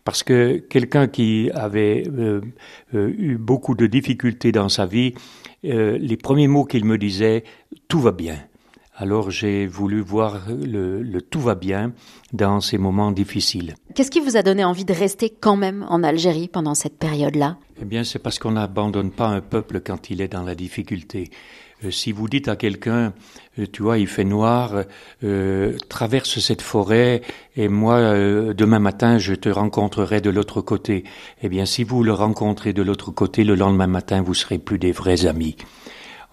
parce 0.04 0.22
que 0.22 0.58
quelqu'un 0.58 1.08
qui 1.08 1.50
avait 1.52 2.04
euh, 2.08 2.40
euh, 2.94 3.12
eu 3.16 3.36
beaucoup 3.36 3.74
de 3.74 3.86
difficultés 3.86 4.52
dans 4.52 4.68
sa 4.68 4.86
vie, 4.86 5.14
euh, 5.64 5.98
les 5.98 6.16
premiers 6.16 6.48
mots 6.48 6.64
qu'il 6.64 6.84
me 6.84 6.98
disait, 6.98 7.44
tout 7.88 8.00
va 8.00 8.12
bien. 8.12 8.36
Alors 8.96 9.30
j'ai 9.30 9.66
voulu 9.66 10.00
voir 10.02 10.42
le, 10.48 11.02
le, 11.02 11.22
tout 11.22 11.40
va 11.40 11.54
bien 11.54 11.92
dans 12.34 12.60
ces 12.60 12.76
moments 12.76 13.12
difficiles. 13.12 13.74
Qu'est-ce 13.94 14.10
qui 14.10 14.20
vous 14.20 14.36
a 14.36 14.42
donné 14.42 14.62
envie 14.62 14.84
de 14.84 14.92
rester 14.92 15.30
quand 15.30 15.56
même 15.56 15.86
en 15.88 16.02
Algérie 16.02 16.48
pendant 16.48 16.74
cette 16.74 16.98
période-là? 16.98 17.56
Eh 17.82 17.86
bien, 17.86 18.04
c'est 18.04 18.18
parce 18.18 18.38
qu'on 18.38 18.52
n'abandonne 18.52 19.10
pas 19.10 19.28
un 19.28 19.40
peuple 19.40 19.80
quand 19.80 20.10
il 20.10 20.20
est 20.20 20.28
dans 20.28 20.42
la 20.42 20.54
difficulté. 20.54 21.30
Euh, 21.82 21.90
si 21.90 22.12
vous 22.12 22.28
dites 22.28 22.48
à 22.48 22.56
quelqu'un, 22.56 23.14
euh, 23.58 23.64
tu 23.72 23.82
vois, 23.82 23.96
il 23.96 24.06
fait 24.06 24.24
noir, 24.24 24.84
euh, 25.24 25.78
traverse 25.88 26.40
cette 26.40 26.60
forêt 26.60 27.22
et 27.56 27.68
moi, 27.68 27.98
demain 28.52 28.80
matin, 28.80 29.16
je 29.16 29.34
te 29.34 29.48
rencontrerai 29.48 30.20
de 30.20 30.28
l'autre 30.28 30.60
côté. 30.60 31.04
Eh 31.42 31.48
bien, 31.48 31.64
si 31.64 31.82
vous 31.82 32.02
le 32.02 32.12
rencontrez 32.12 32.74
de 32.74 32.82
l'autre 32.82 33.12
côté, 33.12 33.44
le 33.44 33.54
lendemain 33.54 33.86
matin, 33.86 34.20
vous 34.20 34.34
serez 34.34 34.58
plus 34.58 34.78
des 34.78 34.92
vrais 34.92 35.24
amis. 35.24 35.56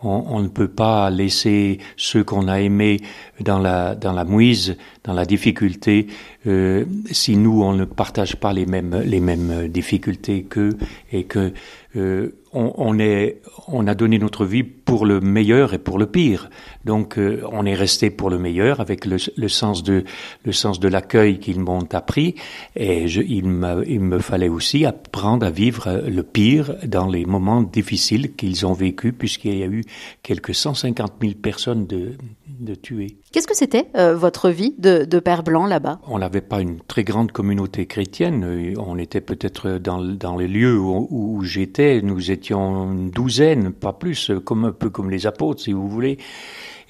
On, 0.03 0.25
on, 0.27 0.41
ne 0.41 0.47
peut 0.47 0.67
pas 0.67 1.09
laisser 1.09 1.79
ceux 1.95 2.23
qu'on 2.23 2.47
a 2.47 2.59
aimés 2.59 2.99
dans 3.39 3.57
la 3.57 3.95
dans 3.95 4.13
la 4.13 4.25
mouise, 4.25 4.77
dans 5.07 5.13
la 5.13 5.25
difficulté, 5.25 6.07
euh, 6.45 6.85
si 7.11 7.37
nous 7.37 7.63
on 7.63 7.73
ne 7.73 7.85
partage 7.85 8.35
pas 8.35 8.51
les 8.51 8.65
mêmes 8.65 9.01
les 9.05 9.21
mêmes 9.21 9.69
difficultés 9.69 10.43
qu'eux 10.43 10.77
et 11.13 11.23
que 11.23 11.53
euh, 11.95 12.35
on, 12.53 12.99
est, 12.99 13.41
on 13.67 13.87
a 13.87 13.95
donné 13.95 14.19
notre 14.19 14.45
vie 14.45 14.63
pour 14.63 15.05
le 15.05 15.19
meilleur 15.19 15.73
et 15.73 15.77
pour 15.77 15.97
le 15.97 16.05
pire. 16.07 16.49
Donc, 16.85 17.17
euh, 17.17 17.41
on 17.51 17.65
est 17.65 17.75
resté 17.75 18.09
pour 18.09 18.29
le 18.29 18.37
meilleur 18.37 18.79
avec 18.79 19.05
le, 19.05 19.17
sens 19.47 19.83
de 19.83 20.03
le 20.43 20.51
sens 20.51 20.79
de 20.79 20.87
l'accueil 20.87 21.39
qu'ils 21.39 21.59
m'ont 21.59 21.87
appris. 21.93 22.35
Et 22.75 23.07
je, 23.07 23.21
il, 23.21 23.45
il 23.87 23.99
me 23.99 24.19
fallait 24.19 24.49
aussi 24.49 24.85
apprendre 24.85 25.45
à 25.45 25.51
vivre 25.51 26.03
le 26.07 26.23
pire 26.23 26.75
dans 26.85 27.07
les 27.07 27.25
moments 27.25 27.61
difficiles 27.61 28.35
qu'ils 28.35 28.65
ont 28.65 28.73
vécu, 28.73 29.13
puisqu'il 29.13 29.57
y 29.57 29.63
a 29.63 29.67
eu 29.67 29.83
quelques 30.23 30.55
150 30.55 31.13
000 31.21 31.33
personnes 31.35 31.85
de, 31.85 32.13
de 32.59 32.75
tuées. 32.75 33.17
Qu'est-ce 33.31 33.47
que 33.47 33.55
c'était 33.55 33.87
euh, 33.95 34.15
votre 34.15 34.49
vie 34.49 34.75
de, 34.77 35.05
de 35.05 35.19
père 35.19 35.43
blanc 35.43 35.65
là-bas? 35.65 35.99
On 36.07 36.19
n'avait 36.19 36.41
pas 36.41 36.61
une 36.61 36.79
très 36.81 37.03
grande 37.03 37.31
communauté 37.31 37.85
chrétienne. 37.85 38.75
On 38.77 38.97
était 38.97 39.21
peut-être 39.21 39.77
dans, 39.77 40.01
dans 40.01 40.37
les 40.37 40.47
lieux 40.47 40.79
où, 40.79 41.07
où 41.09 41.43
j'étais, 41.43 42.01
nous 42.01 42.31
étions 42.31 42.91
une 42.91 43.09
douzaine, 43.09 43.71
pas 43.71 43.93
plus, 43.93 44.31
comme 44.45 44.65
un 44.65 44.71
peu 44.71 44.89
comme 44.89 45.09
les 45.09 45.27
apôtres, 45.27 45.61
si 45.61 45.73
vous 45.73 45.87
voulez. 45.87 46.17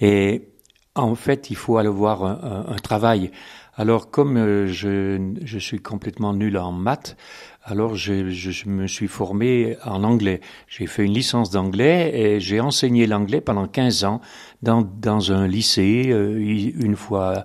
Et 0.01 0.49
en 0.95 1.15
fait, 1.15 1.49
il 1.49 1.55
faut 1.55 1.77
aller 1.77 1.89
voir 1.89 2.23
un, 2.23 2.65
un, 2.69 2.75
travail. 2.75 3.31
Alors, 3.75 4.09
comme 4.09 4.37
euh, 4.37 4.67
je, 4.67 5.33
je 5.43 5.59
suis 5.59 5.79
complètement 5.79 6.33
nul 6.33 6.57
en 6.57 6.71
maths, 6.71 7.15
alors 7.67 7.95
je, 7.95 8.29
je, 8.29 8.69
me 8.69 8.87
suis 8.87 9.09
formé 9.09 9.75
en 9.83 10.03
anglais. 10.05 10.39
J'ai 10.69 10.87
fait 10.87 11.03
une 11.03 11.13
licence 11.13 11.51
d'anglais 11.51 12.11
et 12.17 12.39
j'ai 12.39 12.61
enseigné 12.61 13.07
l'anglais 13.07 13.41
pendant 13.41 13.67
15 13.67 14.05
ans 14.05 14.21
dans, 14.61 14.81
dans 14.81 15.33
un 15.33 15.47
lycée, 15.47 16.05
euh, 16.07 16.39
une 16.39 16.95
fois 16.95 17.43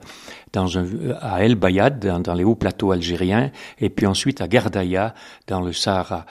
dans 0.52 0.78
un, 0.78 0.86
à 1.20 1.44
El 1.44 1.56
Bayad, 1.56 1.98
dans, 1.98 2.34
les 2.34 2.44
hauts 2.44 2.54
plateaux 2.54 2.92
algériens, 2.92 3.50
et 3.80 3.90
puis 3.90 4.06
ensuite 4.06 4.40
à 4.40 4.46
Gardaïa, 4.46 5.14
dans 5.48 5.60
le 5.60 5.72
Sahara. 5.72 6.24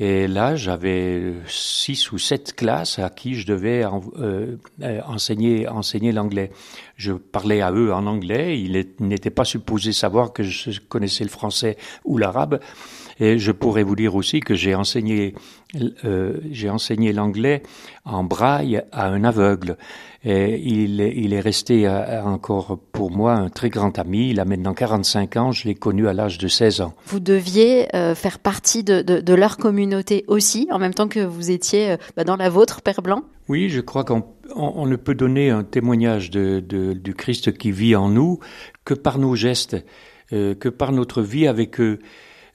Et 0.00 0.28
là, 0.28 0.54
j'avais 0.54 1.34
six 1.46 2.12
ou 2.12 2.18
sept 2.18 2.54
classes 2.54 2.98
à 2.98 3.10
qui 3.10 3.34
je 3.34 3.46
devais 3.46 3.84
euh, 3.84 4.56
euh, 4.82 5.00
enseigner, 5.06 5.68
enseigner 5.68 6.12
l'anglais. 6.12 6.50
Je 6.96 7.12
parlais 7.12 7.60
à 7.62 7.72
eux 7.72 7.92
en 7.92 8.06
anglais. 8.06 8.60
Ils 8.60 8.86
n'étaient 9.00 9.30
pas 9.30 9.44
supposés 9.44 9.92
savoir 9.92 10.32
que 10.32 10.42
je 10.44 10.80
connaissais 10.80 11.24
le 11.24 11.30
français 11.30 11.76
ou 12.04 12.16
l'arabe. 12.16 12.60
Et 13.20 13.38
je 13.38 13.52
pourrais 13.52 13.82
vous 13.82 13.96
dire 13.96 14.14
aussi 14.14 14.40
que 14.40 14.54
j'ai 14.54 14.74
enseigné, 14.74 15.34
euh, 16.04 16.38
j'ai 16.50 16.70
enseigné 16.70 17.12
l'anglais 17.12 17.62
en 18.04 18.24
braille 18.24 18.82
à 18.92 19.08
un 19.08 19.24
aveugle. 19.24 19.76
Et 20.24 20.60
il, 20.60 21.00
il 21.00 21.32
est 21.32 21.40
resté 21.40 21.86
euh, 21.86 22.22
encore 22.24 22.78
pour 22.92 23.10
moi 23.10 23.34
un 23.34 23.48
très 23.48 23.70
grand 23.70 23.98
ami. 23.98 24.30
Il 24.30 24.40
a 24.40 24.44
maintenant 24.44 24.74
45 24.74 25.36
ans. 25.36 25.52
Je 25.52 25.68
l'ai 25.68 25.74
connu 25.74 26.08
à 26.08 26.12
l'âge 26.12 26.38
de 26.38 26.48
16 26.48 26.80
ans. 26.80 26.94
Vous 27.06 27.20
deviez 27.20 27.94
euh, 27.94 28.14
faire 28.14 28.38
partie 28.38 28.82
de, 28.82 29.02
de, 29.02 29.20
de, 29.20 29.34
leur 29.34 29.56
communauté 29.56 30.24
aussi, 30.26 30.66
en 30.70 30.78
même 30.78 30.94
temps 30.94 31.08
que 31.08 31.20
vous 31.20 31.50
étiez 31.50 31.92
euh, 31.92 31.96
bah, 32.16 32.24
dans 32.24 32.36
la 32.36 32.50
vôtre, 32.50 32.82
Père 32.82 33.00
Blanc? 33.00 33.22
Oui, 33.48 33.68
je 33.68 33.80
crois 33.80 34.04
qu'on 34.04 34.24
on, 34.56 34.86
ne 34.86 34.96
peut 34.96 35.14
donner 35.14 35.50
un 35.50 35.62
témoignage 35.62 36.30
de, 36.30 36.60
de, 36.60 36.92
du 36.92 37.14
Christ 37.14 37.56
qui 37.56 37.70
vit 37.70 37.96
en 37.96 38.08
nous 38.08 38.40
que 38.84 38.94
par 38.94 39.18
nos 39.18 39.34
gestes, 39.36 39.76
euh, 40.32 40.54
que 40.54 40.68
par 40.68 40.92
notre 40.92 41.22
vie 41.22 41.46
avec 41.46 41.80
eux. 41.80 42.00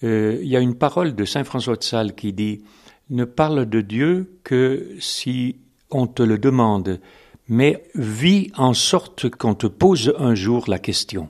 Euh, 0.04 0.40
il 0.42 0.48
y 0.48 0.58
a 0.58 0.60
une 0.60 0.76
parole 0.76 1.16
de 1.16 1.26
Saint 1.26 1.44
François 1.44 1.76
de 1.76 1.84
Sales 1.84 2.16
qui 2.16 2.34
dit 2.34 2.64
Ne 3.10 3.26
parle 3.26 3.66
de 3.66 3.82
Dieu 3.82 4.38
que 4.44 4.96
si 5.00 5.58
on 5.92 6.08
te 6.08 6.24
le 6.24 6.38
demande, 6.38 7.00
mais 7.48 7.84
vis 7.96 8.52
en 8.58 8.74
sorte 8.74 9.30
qu'on 9.30 9.54
te 9.54 9.68
pose 9.68 10.14
un 10.18 10.36
jour 10.36 10.66
la 10.68 10.80
question. 10.80 11.30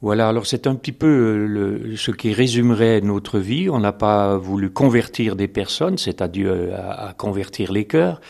Voilà, 0.00 0.28
alors 0.28 0.46
c'est 0.46 0.66
un 0.66 0.74
petit 0.74 0.92
peu 0.92 1.06
euh, 1.06 1.96
ce 1.96 2.10
qui 2.10 2.34
résumerait 2.34 3.00
notre 3.00 3.38
vie. 3.38 3.70
On 3.70 3.80
n'a 3.80 3.92
pas 3.92 4.36
voulu 4.36 4.68
convertir 4.70 5.34
des 5.34 5.48
personnes, 5.48 5.96
c'est 5.96 6.20
à 6.20 6.28
Dieu 6.28 6.72
à, 6.74 7.14
convertir 7.16 7.72
les 7.72 7.86
cœurs, 7.86 8.20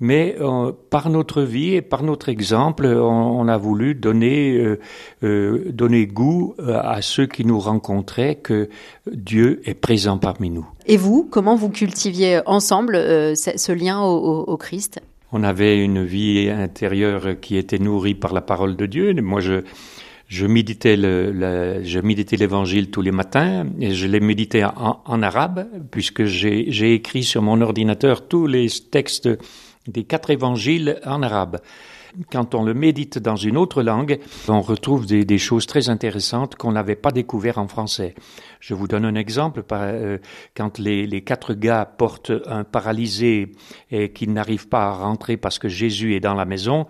mais 0.00 0.36
euh, 0.40 0.72
par 0.90 1.10
notre 1.10 1.42
vie 1.42 1.74
et 1.74 1.82
par 1.82 2.02
notre 2.02 2.28
exemple, 2.28 2.86
on, 2.86 3.46
a 3.48 3.56
voulu 3.56 3.94
donner, 3.94 4.76
euh, 5.22 5.64
donner 5.70 6.06
goût 6.06 6.54
à 6.66 7.02
ceux 7.02 7.26
qui 7.26 7.44
nous 7.44 7.60
rencontraient 7.60 8.36
que 8.36 8.68
Dieu 9.10 9.60
est 9.64 9.74
présent 9.74 10.18
parmi 10.18 10.50
nous. 10.50 10.66
Et 10.86 10.96
vous, 10.96 11.28
comment 11.30 11.54
vous 11.54 11.70
cultiviez 11.70 12.40
ensemble 12.46 12.96
ce, 12.96 13.72
lien 13.72 14.00
au, 14.00 14.44
au 14.44 14.56
Christ? 14.56 15.00
On 15.32 15.44
avait 15.44 15.78
une 15.78 16.04
vie 16.04 16.50
intérieure 16.50 17.40
qui 17.40 17.56
était 17.56 17.78
nourrie 17.78 18.14
par 18.14 18.32
la 18.32 18.40
parole 18.40 18.76
de 18.76 18.86
Dieu. 18.86 19.14
Moi, 19.20 19.40
je, 19.40 19.62
je 20.30 20.46
méditais 20.46 20.96
le, 20.96 21.82
je 21.82 21.98
méditais 21.98 22.36
l'évangile 22.36 22.90
tous 22.90 23.02
les 23.02 23.10
matins 23.10 23.66
et 23.80 23.92
je 23.92 24.06
l'ai 24.06 24.20
médité 24.20 24.64
en, 24.64 25.00
en, 25.04 25.22
arabe 25.22 25.66
puisque 25.90 26.24
j'ai 26.24 26.94
écrit 26.94 27.24
sur 27.24 27.42
mon 27.42 27.60
ordinateur 27.60 28.28
tous 28.28 28.46
les 28.46 28.68
textes 28.68 29.28
des 29.90 30.04
quatre 30.04 30.30
évangiles 30.30 31.00
en 31.04 31.22
arabe. 31.22 31.58
Quand 32.30 32.54
on 32.54 32.64
le 32.64 32.74
médite 32.74 33.18
dans 33.18 33.36
une 33.36 33.56
autre 33.56 33.82
langue, 33.82 34.18
on 34.48 34.60
retrouve 34.60 35.06
des, 35.06 35.38
choses 35.38 35.66
très 35.66 35.88
intéressantes 35.88 36.56
qu'on 36.56 36.72
n'avait 36.72 36.96
pas 36.96 37.12
découvert 37.12 37.58
en 37.58 37.68
français. 37.68 38.14
Je 38.58 38.74
vous 38.74 38.88
donne 38.88 39.04
un 39.04 39.14
exemple. 39.14 39.62
Euh, 39.72 40.18
quand 40.56 40.78
les, 40.78 41.06
les, 41.06 41.22
quatre 41.22 41.54
gars 41.54 41.84
portent 41.84 42.32
un 42.46 42.64
paralysé 42.64 43.52
et 43.90 44.12
qu'ils 44.12 44.32
n'arrivent 44.32 44.68
pas 44.68 44.88
à 44.88 44.92
rentrer 44.92 45.36
parce 45.36 45.58
que 45.58 45.68
Jésus 45.68 46.14
est 46.14 46.20
dans 46.20 46.34
la 46.34 46.44
maison, 46.44 46.86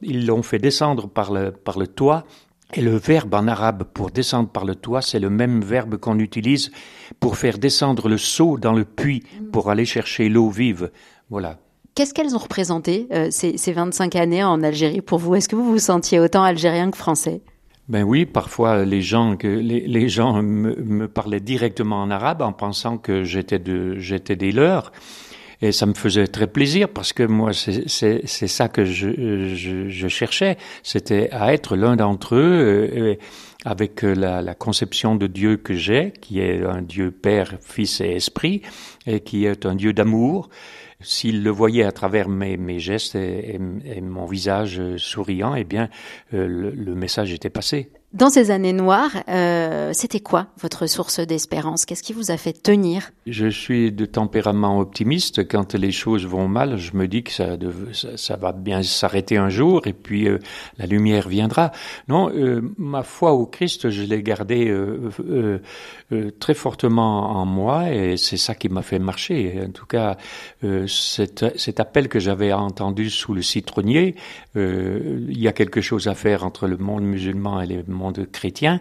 ils 0.00 0.26
l'ont 0.26 0.42
fait 0.42 0.58
descendre 0.58 1.08
par 1.08 1.32
le, 1.32 1.50
par 1.50 1.78
le 1.78 1.88
toit 1.88 2.24
et 2.74 2.80
le 2.80 2.96
verbe 2.96 3.34
en 3.34 3.48
arabe 3.48 3.84
pour 3.92 4.10
descendre 4.10 4.48
par 4.48 4.64
le 4.64 4.74
toit, 4.74 5.02
c'est 5.02 5.18
le 5.18 5.28
même 5.28 5.60
verbe 5.60 5.98
qu'on 5.98 6.18
utilise 6.18 6.70
pour 7.20 7.36
faire 7.36 7.58
descendre 7.58 8.08
le 8.08 8.16
seau 8.16 8.56
dans 8.58 8.72
le 8.72 8.84
puits 8.84 9.22
pour 9.52 9.70
aller 9.70 9.84
chercher 9.84 10.28
l'eau 10.28 10.48
vive. 10.48 10.90
Voilà. 11.28 11.58
Qu'est-ce 11.94 12.14
qu'elles 12.14 12.34
ont 12.34 12.38
représenté 12.38 13.06
euh, 13.12 13.28
ces, 13.30 13.58
ces 13.58 13.72
25 13.72 14.16
années 14.16 14.42
en 14.42 14.62
Algérie 14.62 15.02
pour 15.02 15.18
vous? 15.18 15.34
Est-ce 15.34 15.48
que 15.48 15.56
vous 15.56 15.70
vous 15.70 15.78
sentiez 15.78 16.18
autant 16.18 16.42
algérien 16.42 16.90
que 16.90 16.96
français? 16.96 17.42
Ben 17.88 18.02
oui, 18.02 18.24
parfois 18.24 18.84
les 18.84 19.02
gens 19.02 19.36
que 19.36 19.48
les, 19.48 19.80
les 19.80 20.08
gens 20.08 20.42
me, 20.42 20.74
me, 20.76 21.08
parlaient 21.08 21.40
directement 21.40 22.00
en 22.00 22.10
arabe 22.10 22.40
en 22.40 22.52
pensant 22.52 22.96
que 22.96 23.24
j'étais 23.24 23.58
de 23.58 23.98
j'étais 23.98 24.36
des 24.36 24.52
leurs. 24.52 24.92
Et 25.60 25.70
ça 25.70 25.86
me 25.86 25.94
faisait 25.94 26.26
très 26.26 26.48
plaisir 26.48 26.88
parce 26.88 27.12
que 27.12 27.22
moi, 27.22 27.52
c'est 27.52 27.86
ça 28.26 28.68
que 28.68 28.84
je, 28.84 29.54
je, 29.54 29.88
je 29.88 30.08
cherchais. 30.08 30.56
C'était 30.82 31.28
à 31.30 31.52
être 31.52 31.76
l'un 31.76 31.94
d'entre 31.94 32.34
eux 32.34 32.90
euh, 32.96 33.14
avec 33.64 34.02
la, 34.02 34.42
la, 34.42 34.54
conception 34.54 35.14
de 35.14 35.28
Dieu 35.28 35.56
que 35.58 35.74
j'ai, 35.74 36.12
qui 36.20 36.40
est 36.40 36.64
un 36.64 36.82
Dieu 36.82 37.12
Père, 37.12 37.54
Fils 37.60 38.00
et 38.00 38.10
Esprit, 38.10 38.62
et 39.06 39.20
qui 39.20 39.44
est 39.44 39.64
un 39.64 39.76
Dieu 39.76 39.92
d'amour. 39.92 40.48
S'il 41.02 41.42
le 41.42 41.50
voyait 41.50 41.84
à 41.84 41.92
travers 41.92 42.28
mes, 42.28 42.56
mes 42.56 42.78
gestes 42.78 43.14
et, 43.14 43.58
et, 43.84 44.00
mon 44.00 44.26
visage 44.26 44.80
souriant, 44.96 45.54
eh 45.54 45.64
bien, 45.64 45.88
euh, 46.34 46.46
le, 46.46 46.70
le 46.70 46.94
message 46.94 47.32
était 47.32 47.50
passé. 47.50 47.90
Dans 48.12 48.28
ces 48.28 48.50
années 48.50 48.74
noires, 48.74 49.22
euh, 49.28 49.92
c'était 49.94 50.20
quoi 50.20 50.48
votre 50.60 50.86
source 50.86 51.18
d'espérance? 51.20 51.86
Qu'est-ce 51.86 52.02
qui 52.02 52.12
vous 52.12 52.30
a 52.30 52.36
fait 52.36 52.52
tenir? 52.52 53.10
Je 53.26 53.46
suis 53.46 53.90
de 53.90 54.04
tempérament 54.04 54.78
optimiste. 54.78 55.48
Quand 55.48 55.72
les 55.72 55.92
choses 55.92 56.26
vont 56.26 56.46
mal, 56.46 56.76
je 56.76 56.94
me 56.94 57.08
dis 57.08 57.22
que 57.22 57.32
ça, 57.32 57.56
ça, 58.16 58.36
va 58.36 58.52
bien 58.52 58.82
s'arrêter 58.82 59.38
un 59.38 59.48
jour 59.48 59.86
et 59.86 59.94
puis 59.94 60.28
euh, 60.28 60.38
la 60.76 60.84
lumière 60.84 61.26
viendra. 61.26 61.72
Non, 62.08 62.30
euh, 62.34 62.60
ma 62.76 63.02
foi 63.02 63.32
au 63.32 63.46
Christ, 63.46 63.88
je 63.88 64.02
l'ai 64.02 64.22
gardée 64.22 64.70
euh, 66.12 66.30
très 66.38 66.54
fortement 66.54 67.30
en 67.30 67.46
moi 67.46 67.90
et 67.92 68.16
c'est 68.16 68.36
ça 68.36 68.54
qui 68.54 68.68
m'a 68.68 68.82
fait 68.82 68.98
marcher. 68.98 69.60
En 69.66 69.70
tout 69.70 69.86
cas, 69.86 70.16
cet, 70.86 71.58
cet, 71.58 71.80
appel 71.80 72.08
que 72.08 72.18
j'avais 72.18 72.52
entendu 72.52 73.10
sous 73.10 73.34
le 73.34 73.42
citronnier, 73.42 74.14
il 74.54 75.38
y 75.38 75.48
a 75.48 75.52
quelque 75.52 75.80
chose 75.80 76.08
à 76.08 76.14
faire 76.14 76.44
entre 76.44 76.66
le 76.66 76.76
monde 76.76 77.04
musulman 77.04 77.60
et 77.60 77.66
le 77.66 77.84
monde 77.88 78.26
chrétien, 78.30 78.80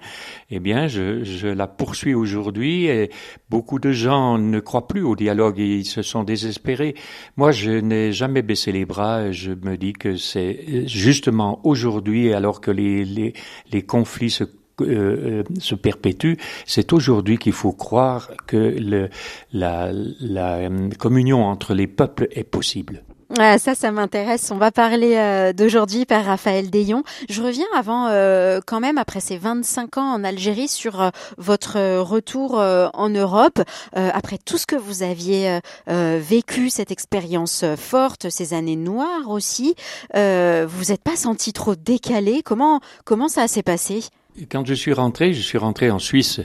eh 0.50 0.60
bien, 0.60 0.88
je, 0.88 1.24
je 1.24 1.48
la 1.48 1.68
poursuis 1.68 2.14
aujourd'hui 2.14 2.86
et 2.86 3.10
beaucoup 3.50 3.80
de 3.80 3.92
gens 3.92 4.38
ne 4.38 4.60
croient 4.60 4.88
plus 4.88 5.04
au 5.04 5.16
dialogue 5.16 5.60
et 5.60 5.78
ils 5.78 5.86
se 5.86 6.02
sont 6.02 6.24
désespérés. 6.24 6.96
Moi, 7.38 7.52
je 7.52 7.72
n'ai 7.72 8.12
jamais 8.12 8.42
baissé 8.42 8.72
les 8.72 8.86
bras. 8.86 9.32
Je 9.32 9.52
me 9.52 9.78
dis 9.78 9.94
que 9.94 10.16
c'est 10.16 10.88
justement 10.88 11.60
aujourd'hui, 11.64 12.34
alors 12.34 12.62
que 12.62 12.72
les, 12.72 13.06
les, 13.06 13.34
les 13.72 13.82
conflits 13.82 14.30
se 14.30 14.44
euh, 14.84 15.44
se 15.60 15.76
perpétuent, 15.76 16.38
c'est 16.66 16.94
aujourd'hui 16.94 17.38
qu'il 17.38 17.54
faut 17.54 17.72
croire 17.72 18.32
que 18.48 19.10
la, 19.54 19.88
euh, 19.88 20.90
communion 20.98 21.46
entre 21.46 21.74
les 21.74 21.88
peuples 21.88 22.28
est 22.32 22.44
possible. 22.44 23.04
Ah, 23.40 23.58
ça, 23.58 23.76
ça 23.76 23.92
m'intéresse. 23.92 24.52
On 24.52 24.58
va 24.58 24.72
parler 24.72 25.16
euh, 25.16 25.54
d'aujourd'hui 25.54 26.06
par 26.06 26.26
Raphaël 26.26 26.70
Dayon. 26.70 27.04
Je 27.30 27.42
reviens 27.42 27.66
avant, 27.78 28.08
euh, 28.08 28.60
quand 28.66 28.82
même, 28.82 28.98
après 28.98 29.22
ces 29.22 29.38
25 29.38 29.98
ans 29.98 30.14
en 30.14 30.24
Algérie, 30.26 30.68
sur 30.68 31.02
euh, 31.02 31.10
votre 31.38 32.00
retour 32.00 32.56
en 32.56 33.10
Europe. 33.10 33.62
après 33.94 34.38
tout 34.38 34.58
ce 34.58 34.66
que 34.66 34.76
vous 34.76 35.04
aviez 35.04 35.60
vécu, 35.88 36.70
cette 36.70 36.92
expérience 36.92 37.64
forte, 37.78 38.30
ces 38.30 38.54
années 38.54 38.76
noires 38.76 39.30
aussi, 39.30 39.76
vous 40.14 40.84
n'êtes 40.90 41.04
pas 41.04 41.16
senti 41.16 41.54
trop 41.54 41.76
décalé? 41.76 42.42
Comment 42.44 42.80
comment 43.06 43.28
ça 43.28 43.48
s'est 43.48 43.64
passé? 43.64 44.02
Quand 44.50 44.66
je 44.66 44.74
suis 44.74 44.94
rentré, 44.94 45.34
je 45.34 45.42
suis 45.42 45.58
rentré 45.58 45.92
en 45.92 46.00
Suisse. 46.00 46.42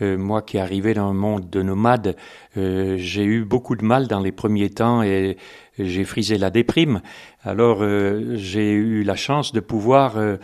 moi 0.00 0.42
qui 0.42 0.58
arrivais 0.58 0.94
dans 0.94 1.08
un 1.08 1.14
monde 1.14 1.50
de 1.50 1.62
nomades, 1.62 2.16
j'ai 2.54 3.24
eu 3.24 3.44
beaucoup 3.44 3.76
de 3.76 3.84
mal 3.84 4.06
dans 4.06 4.20
les 4.20 4.32
premiers 4.32 4.70
temps 4.70 5.02
et 5.02 5.36
j'ai 5.78 6.04
frisé 6.04 6.38
la 6.38 6.50
déprime. 6.50 7.00
Alors 7.42 7.78
euh, 7.82 8.34
j'ai 8.36 8.72
eu 8.72 9.02
la 9.02 9.16
chance 9.16 9.52
de 9.52 9.60
pouvoir 9.60 10.16
euh, 10.16 10.36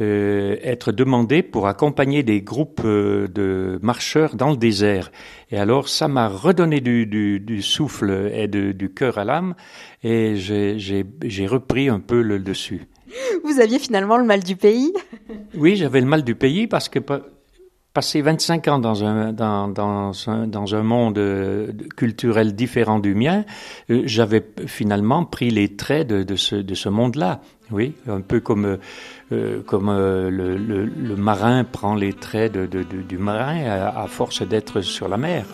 euh, 0.00 0.56
être 0.62 0.92
demandé 0.92 1.42
pour 1.42 1.66
accompagner 1.66 2.22
des 2.22 2.40
groupes 2.40 2.86
de 2.86 3.78
marcheurs 3.82 4.34
dans 4.34 4.50
le 4.50 4.56
désert. 4.56 5.12
Et 5.50 5.58
alors 5.58 5.88
ça 5.88 6.08
m'a 6.08 6.28
redonné 6.28 6.80
du, 6.80 7.06
du, 7.06 7.40
du, 7.40 7.62
souffle 7.62 8.30
et 8.32 8.48
du 8.48 8.94
cœur 8.94 9.18
à 9.18 9.24
l'âme 9.24 9.54
et 10.02 10.36
j'ai 10.36 11.46
repris 11.46 11.88
un 11.88 12.00
peu 12.00 12.22
le 12.22 12.38
dessus. 12.38 12.86
Vous 13.44 13.60
aviez 13.60 13.78
finalement 13.78 14.16
le 14.16 14.24
mal 14.24 14.42
du 14.42 14.56
pays 14.56 14.92
Oui, 15.54 15.76
j'avais 15.76 16.00
le 16.00 16.06
mal 16.06 16.24
du 16.24 16.34
pays 16.34 16.66
parce 16.66 16.88
que 16.88 16.98
passer 17.92 18.22
25 18.22 18.68
ans 18.68 18.78
dans 18.78 19.04
un, 19.04 19.32
dans, 19.32 19.68
dans 19.68 20.12
un, 20.28 20.46
dans 20.46 20.74
un 20.74 20.82
monde 20.82 21.18
euh, 21.18 21.72
culturel 21.96 22.54
différent 22.54 23.00
du 23.00 23.14
mien, 23.14 23.44
euh, 23.90 24.02
j'avais 24.04 24.44
finalement 24.66 25.24
pris 25.24 25.50
les 25.50 25.74
traits 25.76 26.06
de, 26.06 26.36
ce, 26.36 26.56
de 26.56 26.74
ce 26.74 26.88
monde-là. 26.88 27.40
Oui, 27.72 27.94
un 28.08 28.20
peu 28.20 28.40
comme, 28.40 28.78
euh, 29.32 29.62
comme 29.62 29.90
le, 29.90 31.16
marin 31.16 31.64
prend 31.64 31.94
les 31.94 32.12
traits 32.12 32.52
du 32.52 33.18
marin 33.18 33.64
à 33.64 34.06
force 34.08 34.42
d'être 34.42 34.80
sur 34.80 35.08
la 35.08 35.16
mer. 35.16 35.46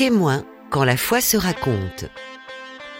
Témoin 0.00 0.44
quand 0.70 0.84
la 0.84 0.96
foi 0.96 1.20
se 1.20 1.36
raconte. 1.36 2.06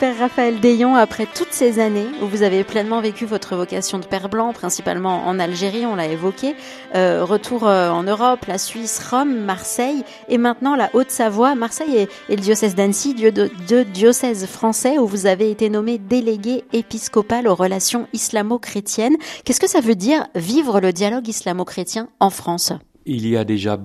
Père 0.01 0.19
Raphaël 0.19 0.61
Dayon, 0.61 0.97
après 0.97 1.25
toutes 1.25 1.55
ces 1.55 1.79
années 1.79 2.05
où 2.21 2.27
vous 2.27 2.43
avez 2.43 2.63
pleinement 2.63 3.01
vécu 3.01 3.25
votre 3.25 3.57
vocation 3.57 3.99
de 3.99 4.05
Père 4.05 4.29
Blanc, 4.29 4.53
principalement 4.53 5.27
en 5.27 5.39
Algérie, 5.39 5.87
on 5.87 5.97
l'a 5.97 6.09
évoqué, 6.09 6.55
euh, 6.95 7.25
retour 7.25 7.67
euh, 7.67 7.89
en 7.89 8.03
Europe, 8.03 8.45
la 8.47 8.59
Suisse, 8.59 9.01
Rome, 9.11 9.35
Marseille, 9.35 10.05
et 10.29 10.37
maintenant 10.37 10.77
la 10.77 10.91
Haute-Savoie, 10.93 11.55
Marseille 11.55 12.07
et, 12.29 12.37
le 12.37 12.43
diocèse 12.43 12.75
d'Annecy, 12.75 13.15
deux 13.15 13.33
de, 13.33 13.83
diocèses 13.83 14.45
français 14.45 14.99
où 14.99 15.07
vous 15.07 15.25
avez 15.25 15.51
été 15.51 15.71
nommé 15.71 15.97
délégué 15.97 16.65
épiscopal 16.75 17.49
aux 17.49 17.55
relations 17.55 18.09
islamo-chrétiennes. 18.13 19.17
Qu'est-ce 19.47 19.61
que 19.61 19.71
ça 19.71 19.81
veut 19.81 19.95
dire 19.95 20.27
vivre 20.35 20.83
le 20.83 20.93
dialogue 20.93 21.29
islamo-chrétien 21.29 22.11
en 22.21 22.29
France? 22.29 22.75
Il 23.07 23.27
y 23.27 23.39
a 23.39 23.45
déjà 23.45 23.79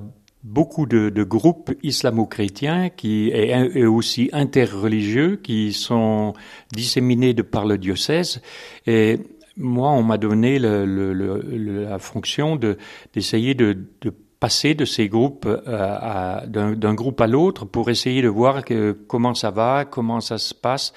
beaucoup 0.45 0.85
de, 0.85 1.09
de 1.09 1.23
groupes 1.23 1.73
islamo-chrétiens 1.81 2.89
qui 2.89 3.29
et, 3.29 3.85
aussi 3.85 4.29
interreligieux 4.31 5.37
qui 5.37 5.73
sont 5.73 6.33
disséminés 6.71 7.33
de 7.33 7.41
par 7.41 7.65
le 7.65 7.79
diocèse 7.79 8.41
et 8.85 9.17
moi 9.57 9.89
on 9.89 10.03
m'a 10.03 10.19
donné 10.19 10.59
le, 10.59 10.85
le, 10.85 11.41
la 11.83 11.97
fonction 11.97 12.57
de 12.57 12.77
d'essayer 13.13 13.55
de, 13.55 13.75
de 14.01 14.13
passer 14.39 14.75
de 14.75 14.85
ces 14.85 15.09
groupes 15.09 15.47
euh, 15.47 16.45
d'un 16.45 16.93
groupe 16.93 17.19
à 17.21 17.27
l'autre 17.27 17.65
pour 17.65 17.89
essayer 17.89 18.21
de 18.21 18.27
voir 18.27 18.63
que, 18.63 18.91
comment 18.91 19.33
ça 19.33 19.49
va, 19.49 19.85
comment 19.85 20.19
ça 20.19 20.37
se 20.37 20.53
passe. 20.53 20.93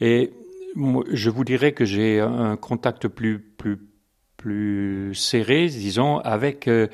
Et 0.00 0.30
je 1.10 1.30
vous 1.30 1.44
dirais 1.44 1.72
que 1.72 1.84
j'ai 1.84 2.20
un 2.20 2.56
contact 2.56 3.08
plus 3.08 3.40
plus 3.40 3.78
plus 4.38 5.14
serré, 5.14 5.66
disons, 5.66 6.18
avec 6.18 6.68
euh, 6.68 6.86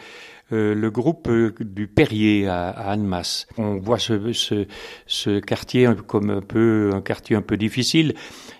le 0.51 0.89
groupe 0.89 1.31
du 1.61 1.87
Perrier 1.87 2.47
à, 2.47 2.69
Annemasse. 2.71 3.47
On 3.59 3.77
voit 3.77 3.99
ce, 3.99 4.33
ce, 4.33 4.67
ce, 5.07 5.41
quartier 5.41 5.89
comme 6.07 6.31
un 6.31 6.41
peu 6.41 6.91
un 6.95 7.01
quartier 7.01 7.37
un 7.37 7.43
peu 7.43 7.57
difficile, 7.57 8.15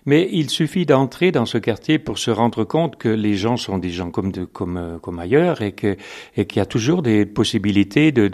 mais 0.07 0.29
il 0.33 0.51
suffit 0.51 0.87
d'entrer 0.87 1.31
dans 1.31 1.47
ce 1.47 1.59
quartier 1.59 1.99
pour 1.99 2.19
se 2.19 2.31
rendre 2.31 2.65
compte 2.65 2.97
que 2.97 3.09
les 3.09 3.35
gens 3.35 3.57
sont 3.57 3.79
des 3.79 3.91
gens 3.91 4.11
comme 4.11 4.33
de, 4.33 4.45
comme 4.45 4.99
comme 5.03 5.19
ailleurs 5.19 5.63
et 5.63 5.73
que 5.73 5.97
et 6.37 6.47
qu'il 6.47 6.59
y 6.59 6.63
a 6.63 6.67
toujours 6.67 7.03
des 7.03 7.27
possibilités 7.27 8.13
de 8.13 8.29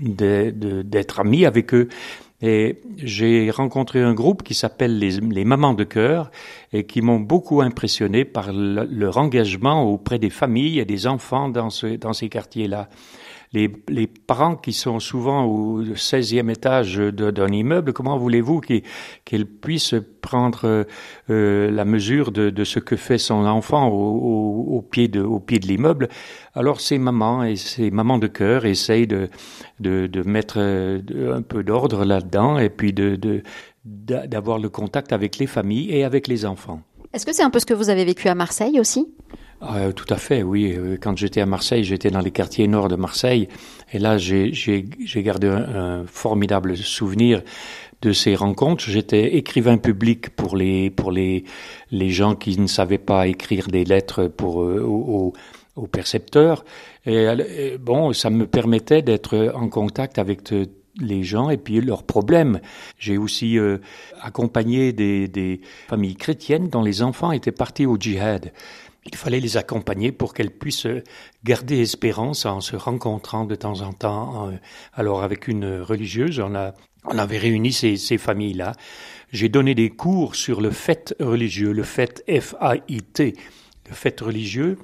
d'être 0.00 1.16
de, 1.16 1.20
amis 1.20 1.44
avec 1.44 1.74
eux. 1.74 1.88
Et 2.42 2.80
j'ai 2.96 3.50
rencontré 3.50 4.02
un 4.02 4.14
groupe 4.14 4.42
qui 4.42 4.54
s'appelle 4.54 4.98
les, 4.98 5.44
Mamans 5.44 5.74
de 5.74 5.84
cœur 5.84 6.30
et 6.72 6.84
qui 6.84 7.00
m'ont 7.00 7.20
beaucoup 7.20 7.60
impressionné 7.62 8.24
par 8.24 8.52
leur 8.52 9.18
engagement 9.18 9.84
auprès 9.84 10.18
des 10.18 10.30
familles 10.30 10.80
et 10.80 10.84
des 10.84 11.06
enfants 11.06 11.48
dans 11.48 11.70
ces 11.70 12.28
quartiers-là 12.28 12.88
les, 13.52 14.06
parents 14.06 14.56
qui 14.56 14.72
sont 14.72 14.98
souvent 14.98 15.44
au 15.44 15.82
16e 15.82 16.50
étage 16.50 16.96
d'un 16.96 17.48
immeuble, 17.48 17.92
comment 17.92 18.16
voulez-vous 18.16 18.60
qu'ils 19.24 19.46
puissent 19.46 19.94
prendre 20.20 20.86
euh, 21.30 21.70
la 21.70 21.84
mesure 21.84 22.32
de, 22.32 22.64
ce 22.64 22.78
que 22.78 22.96
fait 22.96 23.18
son 23.18 23.44
enfant 23.44 23.88
au, 23.88 24.82
pied 24.82 25.08
de, 25.08 25.26
l'immeuble? 25.66 26.08
Alors 26.54 26.80
ces 26.80 26.98
mamans 26.98 27.44
et 27.44 27.56
ces 27.56 27.90
mamans 27.90 28.18
de 28.18 28.26
cœur 28.26 28.64
essayent 28.64 29.06
de, 29.06 29.28
mettre 30.24 30.58
un 30.58 31.42
peu 31.42 31.62
d'ordre 31.62 32.04
là-dedans 32.04 32.58
et 32.58 32.70
puis 32.70 32.94
d'avoir 33.84 34.58
le 34.58 34.68
contact 34.70 35.12
avec 35.12 35.38
les 35.38 35.46
familles 35.46 35.90
et 35.90 36.04
avec 36.04 36.26
les 36.26 36.46
enfants. 36.46 36.80
Est-ce 37.12 37.26
que 37.26 37.34
c'est 37.34 37.42
un 37.42 37.50
peu 37.50 37.58
ce 37.58 37.66
que 37.66 37.74
vous 37.74 37.90
avez 37.90 38.06
vécu 38.06 38.28
à 38.28 38.34
Marseille 38.34 38.80
aussi? 38.80 39.06
Ah, 39.64 39.92
tout 39.92 40.12
à 40.12 40.16
fait, 40.16 40.42
oui. 40.42 40.74
Euh, 40.76 40.96
quand 41.00 41.16
j'étais 41.16 41.40
à 41.40 41.46
Marseille, 41.46 41.84
j'étais 41.84 42.10
dans 42.10 42.20
les 42.20 42.32
quartiers 42.32 42.66
nord 42.66 42.88
de 42.88 42.96
Marseille, 42.96 43.48
et 43.92 44.00
là, 44.00 44.18
j'ai 44.18 44.52
gardé 45.16 45.46
un, 45.46 46.04
formidable 46.06 46.76
souvenir 46.76 47.42
de 48.00 48.12
ces 48.12 48.34
rencontres. 48.34 48.82
J'étais 48.82 49.36
écrivain 49.36 49.78
public 49.78 50.30
pour 50.30 50.56
les 50.56 50.90
pour 50.90 51.12
les 51.12 51.44
les 51.92 52.10
gens 52.10 52.34
qui 52.34 52.58
ne 52.58 52.66
savaient 52.66 52.98
pas 52.98 53.28
écrire 53.28 53.68
des 53.68 53.84
lettres 53.84 54.26
pour 54.26 54.62
euh, 54.62 54.82
aux, 54.82 55.32
aux, 55.76 55.86
percepteurs. 55.86 56.64
Et, 57.06 57.78
bon, 57.78 58.12
ça 58.12 58.30
me 58.30 58.46
permettait 58.48 59.02
d'être 59.02 59.52
en 59.54 59.68
contact 59.68 60.18
avec 60.18 60.40
les 61.00 61.22
gens 61.22 61.50
et 61.50 61.56
puis 61.56 61.80
leurs 61.80 62.02
problèmes. 62.02 62.60
J'ai 62.98 63.16
aussi 63.16 63.58
euh, 63.58 63.78
accompagné 64.20 64.92
des, 64.92 65.28
des 65.28 65.60
familles 65.88 66.16
chrétiennes 66.16 66.68
dont 66.68 66.82
les 66.82 67.02
enfants 67.02 67.30
étaient 67.30 67.52
partis 67.52 67.86
au 67.86 67.96
djihad. 67.96 68.52
Il 69.04 69.16
fallait 69.16 69.40
les 69.40 69.56
accompagner 69.56 70.12
pour 70.12 70.32
qu'elles 70.32 70.52
puissent 70.52 70.86
garder 71.44 71.80
espérance 71.80 72.46
en 72.46 72.60
se 72.60 72.76
rencontrant 72.76 73.44
de 73.44 73.54
temps 73.54 73.80
en 73.80 73.92
temps. 73.92 74.48
Euh, 74.48 74.52
alors 74.94 75.22
avec 75.22 75.48
une 75.48 75.80
religieuse, 75.80 76.38
on, 76.38 76.54
a, 76.54 76.72
on 77.04 77.18
avait 77.18 77.38
réuni 77.38 77.72
ces, 77.72 77.96
ces 77.96 78.18
familles-là. 78.18 78.74
J'ai 79.32 79.48
donné 79.48 79.74
des 79.74 79.90
cours 79.90 80.36
sur 80.36 80.60
le 80.60 80.70
fait 80.70 81.14
religieux, 81.18 81.72
le 81.72 81.82
fait 81.82 82.22
F-A-I-T, 82.28 83.34
le 83.88 83.94
fait 83.94 84.20
religieux, 84.20 84.78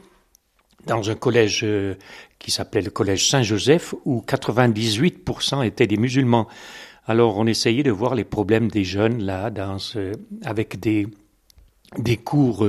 dans 0.87 1.11
un 1.11 1.15
collège 1.15 1.61
euh, 1.65 1.95
qui 2.39 2.51
s'appelait 2.51 2.83
le 2.83 2.91
collège 2.91 3.29
Saint-Joseph, 3.29 3.95
où 4.05 4.23
98% 4.27 5.65
étaient 5.65 5.87
des 5.87 5.97
musulmans. 5.97 6.49
Alors 7.07 7.37
on 7.39 7.47
essayait 7.47 7.83
de 7.83 7.91
voir 7.91 8.15
les 8.15 8.25
problèmes 8.25 8.69
des 8.69 8.85
jeunes 8.85 9.23
là, 9.23 9.51
dans 9.51 9.79
ce, 9.79 10.13
avec 10.45 10.81
des, 10.81 11.07
des 11.97 12.17
cours 12.17 12.69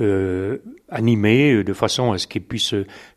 euh, 0.00 0.58
animés 0.88 1.52
euh, 1.52 1.64
de 1.64 1.72
façon 1.72 2.12
à 2.12 2.18
ce 2.18 2.26
qu'ils 2.26 2.42
puissent 2.42 2.74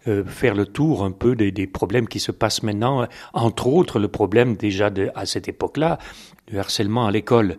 euh, 0.07 0.25
faire 0.25 0.55
le 0.55 0.65
tour 0.65 1.03
un 1.03 1.11
peu 1.11 1.35
des, 1.35 1.51
des, 1.51 1.67
problèmes 1.67 2.07
qui 2.07 2.19
se 2.19 2.31
passent 2.31 2.63
maintenant, 2.63 3.07
entre 3.33 3.67
autres 3.67 3.99
le 3.99 4.07
problème 4.07 4.55
déjà 4.55 4.89
de, 4.89 5.09
à 5.13 5.25
cette 5.25 5.47
époque-là 5.47 5.99
du 6.47 6.57
harcèlement 6.57 7.05
à 7.05 7.11
l'école. 7.11 7.57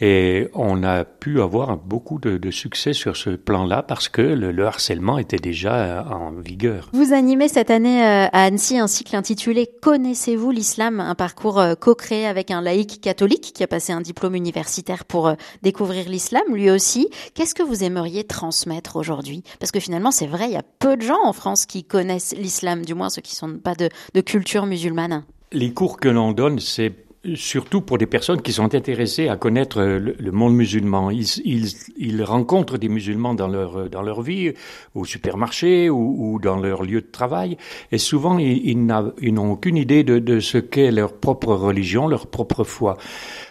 Et 0.00 0.48
on 0.54 0.82
a 0.82 1.04
pu 1.04 1.40
avoir 1.40 1.76
beaucoup 1.76 2.18
de, 2.18 2.36
de 2.36 2.50
succès 2.50 2.92
sur 2.92 3.16
ce 3.16 3.30
plan-là 3.30 3.82
parce 3.82 4.08
que 4.08 4.22
le, 4.22 4.50
le, 4.50 4.66
harcèlement 4.66 5.18
était 5.18 5.36
déjà 5.36 5.74
euh, 5.74 6.02
en 6.02 6.32
vigueur. 6.32 6.88
Vous 6.92 7.12
animez 7.12 7.48
cette 7.48 7.70
année 7.70 8.02
euh, 8.02 8.26
à 8.32 8.44
Annecy 8.44 8.78
un 8.78 8.86
cycle 8.86 9.14
intitulé 9.14 9.68
Connaissez-vous 9.82 10.50
l'islam 10.50 10.98
Un 11.00 11.14
parcours 11.14 11.60
euh, 11.60 11.74
co-créé 11.74 12.26
avec 12.26 12.50
un 12.50 12.62
laïc 12.62 13.00
catholique 13.00 13.52
qui 13.54 13.62
a 13.62 13.66
passé 13.66 13.92
un 13.92 14.00
diplôme 14.00 14.34
universitaire 14.34 15.04
pour 15.04 15.32
découvrir 15.62 16.08
l'islam 16.08 16.42
lui 16.48 16.70
aussi. 16.70 17.08
Qu'est-ce 17.34 17.54
que 17.54 17.62
vous 17.62 17.84
aimeriez 17.84 18.24
transmettre 18.24 18.96
aujourd'hui? 18.96 19.42
Parce 19.60 19.72
que 19.72 19.80
finalement, 19.80 20.10
c'est 20.10 20.26
vrai, 20.26 20.46
il 20.46 20.52
y 20.52 20.56
a 20.56 20.64
peu 20.78 20.96
de 20.96 21.02
gens 21.02 21.22
en 21.22 21.32
France 21.32 21.66
qui 21.66 21.84
connaissent 21.84 22.34
l'islam, 22.36 22.84
du 22.84 22.94
moins 22.94 23.10
ceux 23.10 23.22
qui 23.22 23.34
ne 23.34 23.52
sont 23.52 23.58
pas 23.58 23.74
de, 23.74 23.88
de 24.14 24.20
culture 24.20 24.66
musulmane. 24.66 25.24
Les 25.52 25.72
cours 25.72 25.98
que 25.98 26.08
l'on 26.08 26.32
donne, 26.32 26.58
c'est 26.58 26.92
surtout 27.34 27.80
pour 27.80 27.98
des 27.98 28.06
personnes 28.06 28.42
qui 28.42 28.52
sont 28.52 28.74
intéressées 28.74 29.28
à 29.28 29.36
connaître 29.36 29.80
le, 29.80 30.32
monde 30.32 30.54
musulman. 30.54 31.10
Ils, 31.10 31.26
ils, 31.44 31.68
ils, 31.96 32.22
rencontrent 32.24 32.78
des 32.78 32.88
musulmans 32.88 33.34
dans 33.34 33.48
leur, 33.48 33.88
dans 33.88 34.02
leur 34.02 34.22
vie, 34.22 34.52
au 34.94 35.04
supermarché 35.04 35.88
ou, 35.88 36.16
ou 36.18 36.38
dans 36.40 36.56
leur 36.56 36.82
lieu 36.82 37.00
de 37.00 37.06
travail, 37.06 37.56
et 37.92 37.98
souvent 37.98 38.38
ils, 38.38 38.66
ils 38.66 39.34
n'ont 39.34 39.52
aucune 39.52 39.76
idée 39.76 40.02
de, 40.02 40.18
de 40.18 40.40
ce 40.40 40.58
qu'est 40.58 40.90
leur 40.90 41.12
propre 41.14 41.54
religion, 41.54 42.08
leur 42.08 42.26
propre 42.26 42.64
foi. 42.64 42.96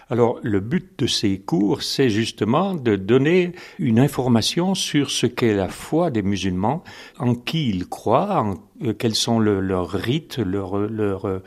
Alors 0.10 0.40
le 0.44 0.60
but 0.60 1.00
de 1.00 1.08
ces 1.08 1.40
cours, 1.40 1.84
c'est 1.84 2.10
justement 2.10 2.76
de 2.76 2.98
donner 2.98 3.54
une 3.80 4.00
information 4.00 4.76
sur 4.76 5.10
ce 5.10 5.26
qu'est 5.26 5.56
la 5.56 5.70
foi 5.70 6.12
des 6.12 6.22
musulmans, 6.22 6.84
en 7.20 7.36
qui 7.36 7.70
ils 7.70 7.88
croient, 7.88 8.42
en, 8.42 8.56
euh, 8.84 8.94
quels 8.94 9.16
sont 9.16 9.40
leurs 9.40 9.90
rites, 9.90 10.40
leurs 10.40 10.78
leur, 10.78 11.42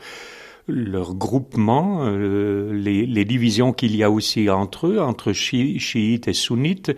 leur 0.67 1.13
groupement, 1.15 1.99
euh, 2.05 2.73
les, 2.73 3.05
les, 3.05 3.25
divisions 3.25 3.73
qu'il 3.73 3.95
y 3.95 4.03
a 4.03 4.09
aussi 4.09 4.49
entre 4.49 4.87
eux, 4.87 4.99
entre 4.99 5.31
chiites 5.33 6.27
et 6.27 6.33
sunnites. 6.33 6.91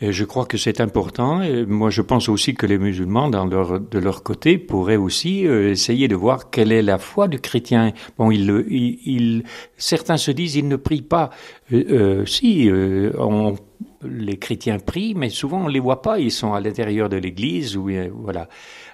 Et 0.00 0.12
je 0.12 0.24
crois 0.24 0.44
que 0.44 0.58
c'est 0.58 0.82
important. 0.82 1.40
Moi, 1.66 1.88
je 1.88 2.02
pense 2.02 2.28
aussi 2.28 2.54
que 2.54 2.66
les 2.66 2.76
musulmans, 2.76 3.30
dans 3.30 3.46
leur, 3.46 3.80
de 3.80 3.98
leur 3.98 4.22
côté, 4.22 4.58
pourraient 4.58 4.96
aussi 4.96 5.46
euh, 5.46 5.70
essayer 5.70 6.06
de 6.06 6.14
voir 6.14 6.50
quelle 6.50 6.70
est 6.70 6.82
la 6.82 6.98
foi 6.98 7.28
du 7.28 7.40
chrétien. 7.40 7.92
Bon, 8.18 8.30
ils, 8.30 8.50
ils, 8.68 9.44
certains 9.78 10.18
se 10.18 10.30
disent, 10.30 10.56
ils 10.56 10.68
ne 10.68 10.76
prient 10.76 11.00
pas. 11.00 11.30
Euh, 11.72 11.84
euh 11.90 12.26
si, 12.26 12.70
on, 13.18 13.56
les 14.04 14.36
chrétiens 14.36 14.78
prient, 14.78 15.14
mais 15.14 15.30
souvent 15.30 15.64
on 15.64 15.68
les 15.68 15.80
voit 15.80 16.02
pas. 16.02 16.18
Ils 16.18 16.30
sont 16.30 16.52
à 16.52 16.60
l'intérieur 16.60 17.08
de 17.08 17.16
l'Église 17.16 17.76
ou 17.76 17.90
voilà. 18.12 18.48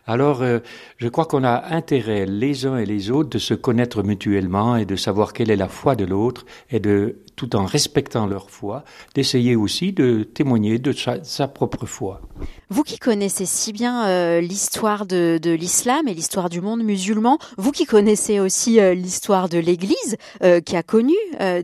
Alors, 0.07 0.43
euh, 0.43 0.59
je 0.97 1.09
crois 1.09 1.27
qu'on 1.27 1.45
a 1.45 1.75
intérêt, 1.75 2.27
les 2.27 2.67
uns 2.67 2.77
et 2.77 2.87
les 2.87 3.11
autres, 3.11 3.31
de 3.31 3.39
se 3.39 3.55
connaître 3.55 4.03
mutuellement 4.03 4.75
et 4.75 4.85
de 4.85 4.97
savoir 4.97 5.33
quelle 5.33 5.51
est 5.51 5.57
la 5.57 5.69
foi 5.69 5.95
de 5.95 6.05
l'autre 6.05 6.45
et 6.71 6.81
de, 6.81 7.19
tout 7.37 7.55
en 7.55 7.65
respectant 7.65 8.27
leur 8.27 8.51
foi, 8.51 8.85
d'essayer 9.15 9.55
aussi 9.55 9.93
de 9.93 10.25
témoigner 10.25 10.81
de 10.81 10.93
sa, 10.93 11.47
propre 11.47 11.87
foi. 11.87 12.21
Vous 12.69 12.83
qui 12.83 12.99
connaissez 12.99 13.47
si 13.47 13.73
bien 13.73 14.09
euh, 14.09 14.41
l'histoire 14.41 15.07
de, 15.07 15.39
l'islam 15.45 16.09
et 16.09 16.15
l'histoire 16.15 16.51
du 16.51 16.61
monde 16.61 16.83
musulman, 16.83 17.39
vous 17.57 17.71
qui 17.71 17.87
connaissez 17.87 18.41
aussi 18.41 18.81
euh, 18.81 18.95
l'histoire 18.95 19.49
de 19.49 19.59
l'Église 19.59 20.17
qui 20.65 20.77
a 20.77 20.83
connu 20.83 21.15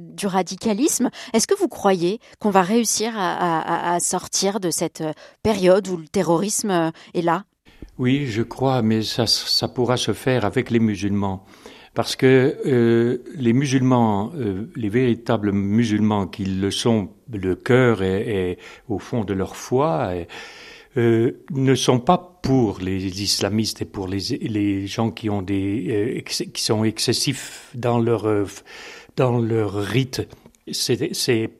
du 0.01 0.27
radicalisme, 0.27 1.11
est-ce 1.33 1.47
que 1.47 1.59
vous 1.59 1.69
croyez 1.69 2.21
qu'on 2.39 2.51
va 2.51 2.63
réussir 2.63 3.13
à 3.17 3.99
sortir 4.01 4.61
de 4.61 4.71
cette 4.71 5.03
période 5.43 5.89
où 5.89 5.97
le 5.97 6.07
terrorisme 6.07 6.93
est 7.15 7.23
là? 7.23 7.45
Oui, 7.99 8.27
je 8.27 8.43
crois, 8.43 8.83
mais 8.83 9.03
ça, 9.03 9.27
ça 9.27 9.69
pourra 9.69 9.97
se 9.97 10.13
faire 10.13 10.45
avec 10.45 10.71
les 10.71 10.79
musulmans. 10.79 11.45
Parce 11.95 12.15
que 12.15 12.57
euh, 12.67 13.25
les 13.35 13.53
musulmans, 13.53 14.31
euh, 14.37 14.71
les 14.77 14.89
véritables 14.89 15.51
musulmans 15.51 16.29
qui 16.29 16.45
le 16.45 16.71
sont, 16.71 17.11
le 17.33 17.57
cœur 17.57 18.03
et, 18.03 18.59
au 18.89 19.01
fond 19.01 19.25
de 19.25 19.35
leur 19.35 19.57
foi, 19.57 20.13
euh, 20.97 21.33
ne 21.51 21.75
sont 21.75 21.99
pas 21.99 22.39
pour 22.41 22.79
les 22.79 23.23
islamistes 23.23 23.83
et 23.83 23.85
pour 23.85 24.07
les, 24.07 24.39
les 24.41 24.87
gens 24.87 25.11
qui 25.11 25.29
ont 25.29 25.43
des 25.43 26.23
qui 26.25 26.63
sont 26.63 26.85
excessifs 26.85 27.71
dans 27.75 27.99
leur 27.99 28.47
dans 29.17 29.39
leur 29.41 29.75
rite. 29.75 30.29
C'est 30.71 31.51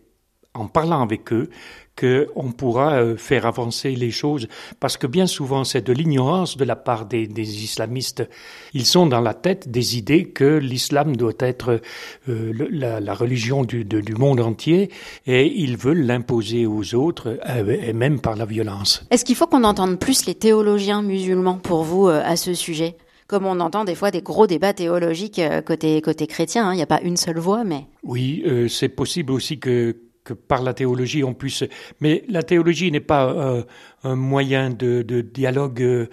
en 0.55 0.69
parlant 0.69 1.03
avec 1.03 1.33
eux 1.33 1.51
qu'on 1.99 2.53
pourra 2.53 2.95
euh, 2.95 3.17
faire 3.17 3.47
avancer 3.47 3.91
les 3.91 4.11
choses, 4.11 4.47
parce 4.81 4.97
que 4.97 5.07
bien 5.07 5.27
souvent 5.27 5.65
c'est 5.65 5.85
de 5.85 5.93
l'ignorance 5.93 6.57
de 6.57 6.65
la 6.65 6.77
part 6.77 7.07
des, 7.07 7.27
des, 7.27 7.65
islamistes. 7.65 8.29
Ils 8.75 8.87
sont 8.87 9.07
dans 9.07 9.21
la 9.21 9.35
tête 9.35 9.69
des 9.69 9.97
idées 9.97 10.27
que 10.27 10.59
l'islam 10.59 11.17
doit 11.17 11.33
être 11.41 11.81
euh, 12.29 12.69
la, 12.71 13.01
la, 13.01 13.15
religion 13.15 13.65
du, 13.65 13.85
du, 13.85 14.15
monde 14.15 14.41
entier, 14.41 14.91
et 15.27 15.47
ils 15.47 15.77
veulent 15.77 16.03
l'imposer 16.03 16.67
aux 16.67 16.95
autres, 16.95 17.39
euh, 17.49 17.77
et 17.83 17.93
même 17.93 18.21
par 18.21 18.37
la 18.37 18.45
violence. 18.45 19.05
Est-ce 19.11 19.25
qu'il 19.25 19.37
faut 19.37 19.47
qu'on 19.47 19.65
entende 19.65 19.99
plus 19.99 20.27
les 20.27 20.35
théologiens 20.35 21.03
musulmans 21.03 21.59
pour 21.59 21.83
vous 21.83 22.09
à 22.09 22.37
ce 22.37 22.55
sujet? 22.55 22.97
Comme 23.27 23.45
on 23.45 23.61
entend 23.61 23.85
des 23.85 23.95
fois 23.95 24.11
des 24.11 24.23
gros 24.23 24.47
débats 24.47 24.73
théologiques 24.73 25.41
côté 25.67 26.01
côté 26.01 26.27
chrétien, 26.27 26.69
hein. 26.69 26.73
il 26.73 26.77
n'y 26.77 26.83
a 26.83 26.87
pas 26.87 27.03
une 27.03 27.19
seule 27.19 27.39
voix, 27.39 27.63
mais 27.63 27.85
oui, 28.03 28.43
c'est 28.71 28.89
possible 28.89 29.33
aussi 29.33 29.59
que 29.59 29.95
par 30.35 30.63
la 30.63 30.75
théologie 30.75 31.25
on 31.25 31.35
puisse. 31.35 31.65
Mais 32.01 32.25
la 32.29 32.43
théologie 32.43 32.91
n'est 32.91 33.01
pas 33.01 33.31
euh, 33.31 33.63
un 34.05 34.17
moyen 34.17 34.71
de, 34.71 35.03
dialogue 35.21 35.83
euh, 35.83 36.09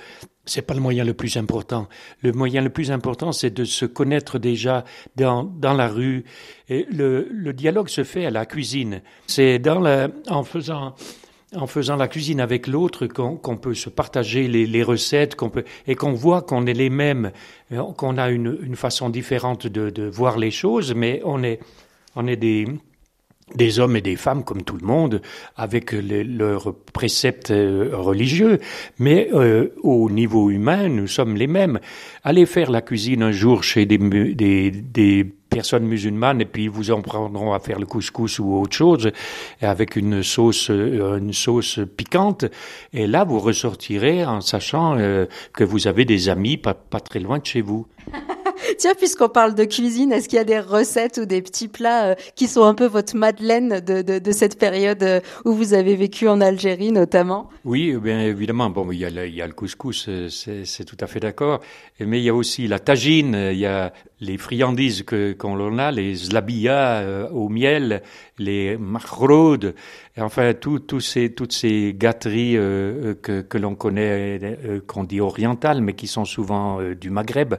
c'est 0.45 0.61
pas 0.61 0.73
le 0.73 0.79
moyen 0.79 1.03
le 1.03 1.13
plus 1.13 1.37
important. 1.37 1.87
Le 2.21 2.31
moyen 2.31 2.61
le 2.61 2.69
plus 2.69 2.91
important, 2.91 3.31
c'est 3.31 3.49
de 3.49 3.63
se 3.63 3.85
connaître 3.85 4.37
déjà 4.39 4.83
dans, 5.15 5.43
dans 5.43 5.73
la 5.73 5.87
rue. 5.87 6.23
Et 6.69 6.85
le, 6.91 7.51
dialogue 7.53 7.89
se 7.89 8.03
fait 8.03 8.25
à 8.25 8.31
la 8.31 8.45
cuisine. 8.45 9.01
C'est 9.27 9.59
dans 9.59 9.79
la, 9.79 10.09
en 10.29 10.43
faisant, 10.43 10.93
en 11.55 11.67
faisant 11.67 11.95
la 11.95 12.07
cuisine 12.07 12.39
avec 12.39 12.67
l'autre 12.67 13.07
qu'on 13.07 13.57
peut 13.57 13.73
se 13.73 13.89
partager 13.89 14.47
les, 14.47 14.83
recettes, 14.83 15.35
qu'on 15.35 15.49
peut 15.49 15.63
et 15.87 15.95
qu'on 15.95 16.13
voit 16.13 16.41
qu'on 16.41 16.65
est 16.67 16.73
les 16.73 16.89
mêmes, 16.89 17.31
euh, 17.71 17.81
qu'on 17.97 18.17
a 18.17 18.29
une, 18.29 18.57
une 18.61 18.75
façon 18.75 19.09
différente 19.09 19.67
de, 19.67 19.89
de 19.89 20.03
voir 20.03 20.37
les 20.37 20.51
choses, 20.51 20.93
mais 20.93 21.21
on 21.25 21.43
est, 21.43 21.59
on 22.15 22.27
est 22.27 22.37
des 22.37 22.67
des 23.53 23.79
hommes 23.79 23.95
et 23.95 24.01
des 24.01 24.15
femmes 24.15 24.43
comme 24.43 24.63
tout 24.63 24.77
le 24.77 24.87
monde, 24.87 25.21
avec 25.55 25.91
leurs 25.91 26.73
préceptes 26.93 27.51
euh, 27.51 27.91
religieux, 27.93 28.59
mais 28.97 29.29
euh, 29.33 29.69
au 29.83 30.09
niveau 30.09 30.49
humain, 30.49 30.89
nous 30.89 31.07
sommes 31.07 31.35
les 31.35 31.45
mêmes. 31.45 31.79
Allez 32.23 32.47
faire 32.47 32.71
la 32.71 32.81
cuisine 32.81 33.21
un 33.21 33.31
jour 33.31 33.63
chez 33.63 33.85
des, 33.85 33.99
des, 33.99 34.71
des 34.71 35.23
personnes 35.49 35.85
musulmanes 35.85 36.41
et 36.41 36.45
puis 36.45 36.67
vous 36.67 36.89
en 36.89 37.01
prendront 37.01 37.53
à 37.53 37.59
faire 37.59 37.79
le 37.79 37.85
couscous 37.85 38.39
ou 38.39 38.55
autre 38.55 38.75
chose 38.75 39.11
avec 39.61 39.95
une 39.95 40.23
sauce 40.23 40.69
euh, 40.71 41.17
une 41.17 41.31
sauce 41.31 41.79
piquante 41.95 42.45
et 42.93 43.05
là 43.05 43.23
vous 43.23 43.39
ressortirez 43.39 44.25
en 44.25 44.41
sachant 44.41 44.97
que 44.97 45.63
vous 45.63 45.87
avez 45.87 46.03
des 46.03 46.29
amis 46.29 46.57
pas, 46.57 46.73
pas 46.73 46.99
très 46.99 47.19
loin 47.19 47.37
de 47.37 47.45
chez 47.45 47.61
vous. 47.61 47.87
Tiens, 48.77 48.93
puisqu'on 48.97 49.29
parle 49.29 49.55
de 49.55 49.65
cuisine, 49.65 50.11
est-ce 50.11 50.29
qu'il 50.29 50.37
y 50.37 50.41
a 50.41 50.45
des 50.45 50.59
recettes 50.59 51.19
ou 51.21 51.25
des 51.25 51.41
petits 51.41 51.67
plats 51.67 52.11
euh, 52.11 52.15
qui 52.35 52.47
sont 52.47 52.63
un 52.63 52.73
peu 52.73 52.85
votre 52.85 53.15
madeleine 53.15 53.79
de, 53.79 54.01
de, 54.01 54.31
cette 54.31 54.57
période 54.57 55.03
euh, 55.03 55.19
où 55.43 55.53
vous 55.53 55.73
avez 55.73 55.95
vécu 55.95 56.27
en 56.27 56.41
Algérie 56.41 56.91
notamment? 56.91 57.49
Oui, 57.63 57.93
eh 57.95 57.97
bien 57.97 58.21
évidemment. 58.21 58.69
Bon, 58.69 58.91
il 58.91 58.99
y 58.99 59.05
a 59.05 59.47
le, 59.47 59.53
couscous, 59.53 60.05
euh, 60.07 60.29
c'est 60.29 60.85
tout 60.85 60.97
à 60.99 61.07
fait 61.07 61.19
d'accord. 61.19 61.61
Mais 61.99 62.19
il 62.19 62.23
y 62.23 62.29
a 62.29 62.35
aussi 62.35 62.67
la 62.67 62.79
tagine, 62.79 63.35
il 63.51 63.57
y 63.57 63.65
a 63.65 63.93
les 64.19 64.37
friandises 64.37 65.03
que 65.03 65.33
qu'on 65.33 65.77
a, 65.77 65.91
les 65.91 66.15
zlabia 66.15 67.29
au 67.31 67.49
miel, 67.49 68.01
les 68.37 68.77
mahroud, 68.77 69.75
enfin 70.17 70.53
tout, 70.53 70.79
tout 70.79 70.99
ces, 70.99 71.29
toutes 71.31 71.53
ces 71.53 71.93
gâteries 71.97 72.53
que, 72.53 73.41
que 73.41 73.57
l'on 73.57 73.75
connaît, 73.75 74.57
qu'on 74.87 75.03
dit 75.03 75.21
orientales, 75.21 75.81
mais 75.81 75.93
qui 75.93 76.07
sont 76.07 76.25
souvent 76.25 76.79
du 76.81 77.09
Maghreb. 77.09 77.55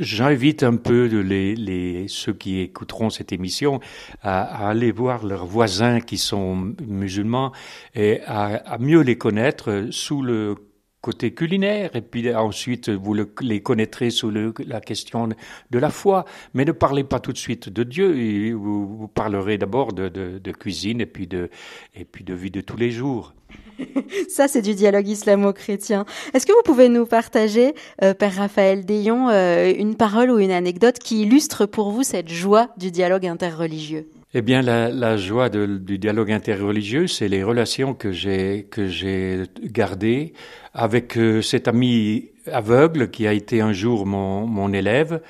J'invite 0.00 0.62
un 0.62 0.76
peu 0.76 1.04
les, 1.04 1.54
les, 1.54 2.08
ceux 2.08 2.32
qui 2.32 2.60
écouteront 2.60 3.10
cette 3.10 3.32
émission 3.32 3.80
à, 4.22 4.40
à, 4.40 4.70
aller 4.70 4.92
voir 4.92 5.26
leurs 5.26 5.44
voisins 5.44 6.00
qui 6.00 6.16
sont 6.16 6.74
musulmans 6.86 7.52
et 7.94 8.22
à, 8.22 8.46
à 8.64 8.78
mieux 8.78 9.02
les 9.02 9.18
connaître 9.18 9.88
sous 9.90 10.22
le 10.22 10.54
côté 11.02 11.34
culinaire, 11.34 11.96
et 11.96 12.00
puis 12.00 12.34
ensuite 12.34 12.88
vous 12.88 13.12
le, 13.12 13.30
les 13.42 13.62
connaîtrez 13.62 14.08
sous 14.08 14.30
le, 14.30 14.54
la 14.66 14.80
question 14.80 15.28
de 15.28 15.78
la 15.78 15.90
foi. 15.90 16.24
Mais 16.54 16.64
ne 16.64 16.72
parlez 16.72 17.04
pas 17.04 17.20
tout 17.20 17.32
de 17.32 17.38
suite 17.38 17.68
de 17.68 17.82
Dieu, 17.82 18.54
vous, 18.54 18.96
vous 18.96 19.08
parlerez 19.08 19.58
d'abord 19.58 19.92
de, 19.92 20.08
de, 20.08 20.38
de, 20.38 20.52
cuisine 20.52 21.02
et 21.02 21.06
puis 21.06 21.26
de, 21.26 21.50
et 21.94 22.06
puis 22.06 22.24
de 22.24 22.32
vie 22.32 22.50
de 22.50 22.62
tous 22.62 22.76
les 22.78 22.90
jours. 22.90 23.34
Ça, 24.28 24.48
c'est 24.48 24.62
du 24.62 24.74
dialogue 24.74 25.08
islamo-chrétien. 25.08 26.04
Est-ce 26.34 26.46
que 26.46 26.52
vous 26.52 26.62
pouvez 26.64 26.88
nous 26.88 27.06
partager, 27.06 27.74
euh, 28.02 28.14
Père 28.14 28.34
Raphaël 28.34 28.84
Dayon, 28.84 29.28
euh, 29.30 29.72
une 29.76 29.96
parole 29.96 30.30
ou 30.30 30.38
une 30.38 30.50
anecdote 30.50 30.98
qui 30.98 31.22
illustre 31.22 31.66
pour 31.66 31.90
vous 31.90 32.02
cette 32.02 32.28
joie 32.28 32.68
du 32.76 32.90
dialogue 32.90 33.26
interreligieux? 33.26 34.06
Eh 34.32 34.42
bien, 34.42 34.62
la, 34.62 35.16
joie 35.16 35.48
du 35.48 35.98
dialogue 35.98 36.30
interreligieux, 36.30 37.08
c'est 37.08 37.26
les 37.26 37.42
relations 37.42 37.94
que 37.94 38.12
j'ai 38.12 38.68
que 38.70 38.86
j'ai 38.86 39.42
gardées 39.64 40.34
avec 40.72 41.18
euh, 41.18 41.42
cet 41.42 41.66
ami 41.66 42.28
aveugle 42.46 43.10
qui 43.10 43.26
a 43.26 43.32
été 43.32 43.60
un 43.60 43.72
jour 43.72 44.06
mon, 44.06 44.46
mon 44.46 44.72
élève 44.72 45.20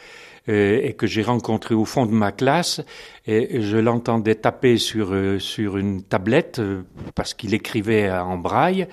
et 0.53 0.95
que 0.95 1.07
j'ai 1.07 1.23
rencontré 1.23 1.75
au 1.75 1.85
fond 1.85 2.07
de 2.07 2.13
ma 2.13 2.33
classe 2.33 2.81
et 3.27 3.61
je 3.63 3.77
l'entendais 3.77 4.35
taper 4.35 4.77
sur 4.79 5.13
euh, 5.13 5.39
sur 5.39 5.77
une 5.77 6.03
tablette 6.03 6.59
euh, 6.59 6.83
parce 7.15 7.35
qu'il 7.35 7.55
écrivait 7.55 8.11
en 8.11 8.37
braille 8.37 8.87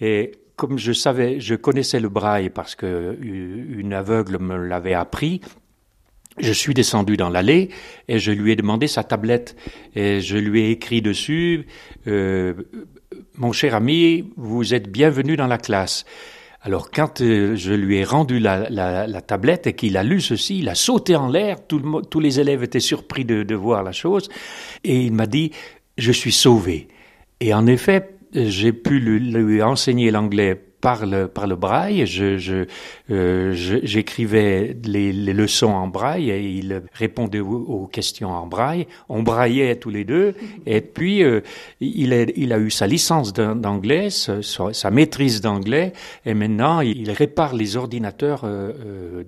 et 0.00 0.32
comme 0.58 0.76
je 0.76 0.92
savais, 0.92 1.38
je 1.38 1.54
connaissais 1.54 2.00
le 2.00 2.08
braille 2.08 2.50
parce 2.50 2.74
que 2.74 3.16
une 3.22 3.92
aveugle 3.92 4.38
me 4.40 4.56
l'avait 4.56 4.92
appris. 4.92 5.40
Je 6.40 6.52
suis 6.52 6.74
descendu 6.74 7.16
dans 7.16 7.30
l'allée 7.30 7.70
et 8.08 8.18
je 8.18 8.32
lui 8.32 8.52
ai 8.52 8.56
demandé 8.56 8.88
sa 8.88 9.04
tablette 9.04 9.56
et 9.94 10.20
je 10.20 10.36
lui 10.36 10.62
ai 10.62 10.70
écrit 10.70 11.00
dessus 11.00 11.66
euh, 12.08 12.54
Mon 13.36 13.52
cher 13.52 13.76
ami, 13.76 14.32
vous 14.36 14.74
êtes 14.74 14.90
bienvenu 14.90 15.36
dans 15.36 15.46
la 15.46 15.58
classe. 15.58 16.04
Alors 16.60 16.90
quand 16.90 17.20
euh, 17.20 17.54
je 17.56 17.72
lui 17.72 17.98
ai 17.98 18.04
rendu 18.04 18.40
la, 18.40 19.22
tablette 19.22 19.66
et 19.66 19.74
qu'il 19.74 19.96
a 19.96 20.02
lu 20.02 20.20
ceci, 20.20 20.58
il 20.58 20.68
a 20.68 20.74
sauté 20.74 21.14
en 21.16 21.28
l'air, 21.28 21.56
tous 21.66 22.20
les 22.20 22.40
élèves 22.40 22.62
étaient 22.62 22.80
surpris 22.80 23.24
de, 23.24 23.54
voir 23.54 23.82
la 23.82 23.92
chose, 23.92 24.28
et 24.84 25.02
il 25.02 25.12
m'a 25.12 25.26
dit, 25.26 25.52
je 25.96 26.12
suis 26.12 26.32
sauvé. 26.32 26.88
Et 27.40 27.54
en 27.54 27.66
effet, 27.66 28.10
j'ai 28.32 28.72
pu 28.72 28.98
lui 28.98 29.62
enseigner 29.62 30.10
l'anglais 30.10 30.67
par 30.80 31.06
le, 31.06 31.28
par 31.28 31.46
le 31.46 31.56
braille. 31.56 32.06
Je, 32.06 32.38
je, 32.38 32.66
euh, 33.10 33.52
j'écrivais 33.52 34.76
les, 34.84 35.12
les, 35.12 35.32
leçons 35.32 35.72
en 35.72 35.88
braille 35.88 36.30
et 36.30 36.40
il 36.40 36.82
répondait 36.92 37.40
aux, 37.40 37.88
questions 37.90 38.30
en 38.30 38.46
braille. 38.46 38.86
On 39.08 39.22
braillait 39.22 39.76
tous 39.76 39.90
les 39.90 40.04
deux. 40.04 40.34
Et 40.66 40.80
puis, 40.80 41.22
euh, 41.22 41.40
il, 41.80 42.12
a, 42.12 42.22
il 42.36 42.52
a 42.52 42.58
eu 42.58 42.70
sa 42.70 42.86
licence 42.86 43.32
d'anglais, 43.32 44.10
sa, 44.10 44.42
sa, 44.42 44.90
maîtrise 44.90 45.40
d'anglais, 45.40 45.92
et 46.24 46.34
maintenant, 46.34 46.80
il 46.80 47.10
répare 47.10 47.54
les 47.54 47.76
ordinateurs 47.76 48.42
euh, 48.44 48.72
euh 48.82 49.24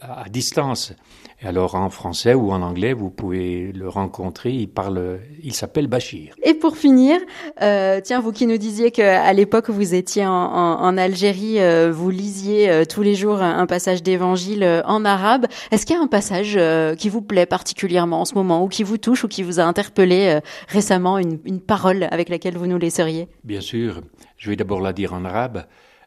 à 0.00 0.28
distance. 0.28 0.94
Et 1.42 1.48
alors, 1.48 1.74
en 1.74 1.90
français 1.90 2.34
ou 2.34 2.52
en 2.52 2.62
anglais, 2.62 2.92
vous 2.92 3.10
pouvez 3.10 3.72
le 3.72 3.88
rencontrer. 3.88 4.52
Il 4.52 4.68
parle, 4.68 5.18
il 5.42 5.52
s'appelle 5.54 5.88
Bachir. 5.88 6.34
Et 6.44 6.54
pour 6.54 6.76
finir, 6.76 7.18
euh, 7.62 8.00
tiens, 8.00 8.20
vous 8.20 8.30
qui 8.30 8.46
nous 8.46 8.58
disiez 8.58 8.92
qu'à 8.92 9.32
l'époque, 9.32 9.68
vous 9.68 9.94
étiez 9.94 10.24
en, 10.24 10.30
en, 10.30 10.80
en 10.80 10.96
Algérie, 10.96 11.58
euh, 11.58 11.90
vous 11.92 12.10
lisiez 12.10 12.70
euh, 12.70 12.84
tous 12.84 13.02
les 13.02 13.16
jours 13.16 13.42
un 13.42 13.66
passage 13.66 14.04
d'évangile 14.04 14.62
euh, 14.62 14.82
en 14.84 15.04
arabe. 15.04 15.46
Est-ce 15.72 15.84
qu'il 15.84 15.96
y 15.96 15.98
a 15.98 16.02
un 16.02 16.06
passage 16.06 16.58
qui 16.96 17.08
vous 17.08 17.22
plaît 17.22 17.46
particulièrement 17.46 18.20
en 18.20 18.24
ce 18.24 18.34
moment, 18.34 18.62
ou 18.62 18.68
qui 18.68 18.84
vous 18.84 18.98
touche, 18.98 19.24
ou 19.24 19.28
qui 19.28 19.42
vous 19.42 19.58
a 19.58 19.64
interpellé 19.64 20.38
récemment, 20.68 21.18
une, 21.18 21.40
une 21.44 21.60
parole 21.60 22.06
avec 22.10 22.28
laquelle 22.28 22.56
vous 22.56 22.66
nous 22.66 22.78
laisseriez? 22.78 23.28
Bien 23.42 23.60
sûr. 23.60 24.00
Je 24.36 24.50
vais 24.50 24.56
d'abord 24.56 24.80
la 24.80 24.92
dire 24.92 25.12
en 25.12 25.24
arabe. 25.24 25.64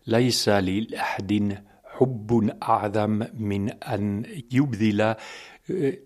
Laïsa 0.07 0.57
ahdin 0.57 1.55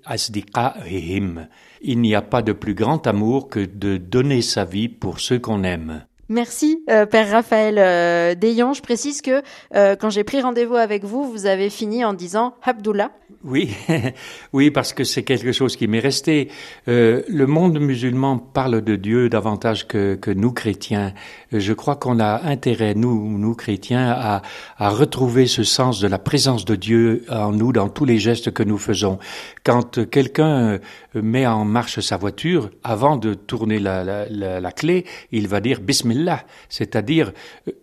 asdiqa'ihim. 0.06 1.48
Il 1.82 2.02
n'y 2.02 2.16
a 2.16 2.22
pas 2.22 2.42
de 2.42 2.54
plus 2.54 2.74
grand 2.74 3.06
amour 3.08 3.50
que 3.50 3.66
de 3.66 3.98
donner 3.98 4.42
sa 4.42 4.66
vie 4.66 4.90
pour 4.90 5.20
ceux 5.20 5.40
qu'on 5.40 5.64
aime. 5.64 6.06
Merci, 6.30 6.84
euh, 6.92 7.08
Père 7.08 7.32
Raphaël 7.32 7.80
euh, 7.80 8.36
Je 8.40 8.82
précise 8.82 9.24
que 9.24 9.42
euh, 9.76 9.96
quand 9.96 10.12
j'ai 10.12 10.24
pris 10.24 10.42
rendez-vous 10.42 10.76
avec 10.76 11.04
vous, 11.04 11.24
vous 11.24 11.48
avez 11.48 11.72
fini 11.72 12.06
en 12.06 12.14
disant 12.14 12.54
Abdullah. 12.62 13.12
Oui, 13.44 13.74
oui, 14.54 14.70
parce 14.70 14.94
que 14.94 15.04
c'est 15.04 15.24
quelque 15.24 15.52
chose 15.52 15.76
qui 15.76 15.88
m'est 15.88 16.00
resté. 16.00 16.50
Euh, 16.88 17.22
le 17.28 17.48
monde 17.48 17.80
musulman 17.80 18.38
parle 18.38 18.82
de 18.82 18.96
Dieu 18.96 19.30
davantage 19.30 19.88
que, 19.88 20.16
que 20.16 20.32
nous 20.32 20.52
chrétiens. 20.52 21.14
Je 21.52 21.74
crois 21.74 21.96
qu'on 21.96 22.20
a 22.20 22.44
intérêt, 22.44 22.96
nous, 22.96 23.38
nous 23.38 23.56
chrétiens, 23.56 24.12
à, 24.12 24.42
à 24.78 24.90
retrouver 24.90 25.48
ce 25.48 25.64
sens 25.64 26.00
de 26.00 26.08
la 26.08 26.20
présence 26.20 26.66
de 26.66 26.76
Dieu 26.76 27.26
en 27.30 27.52
nous 27.52 27.72
dans 27.72 27.90
tous 27.90 28.06
les 28.06 28.20
gestes 28.20 28.52
que 28.52 28.64
nous 28.64 28.78
faisons. 28.78 29.20
Quand 29.64 30.10
quelqu'un 30.10 30.80
met 31.14 31.48
en 31.48 31.66
marche 31.66 32.00
sa 32.02 32.18
voiture, 32.18 32.70
avant 32.84 33.18
de 33.18 33.34
tourner 33.34 33.80
la, 33.80 34.04
la, 34.04 34.60
la, 34.60 34.72
clé, 34.72 35.06
il 35.32 35.48
va 35.48 35.60
dire 35.60 35.80
Bismillah 35.80 36.46
c'est-à-dire 36.70 37.32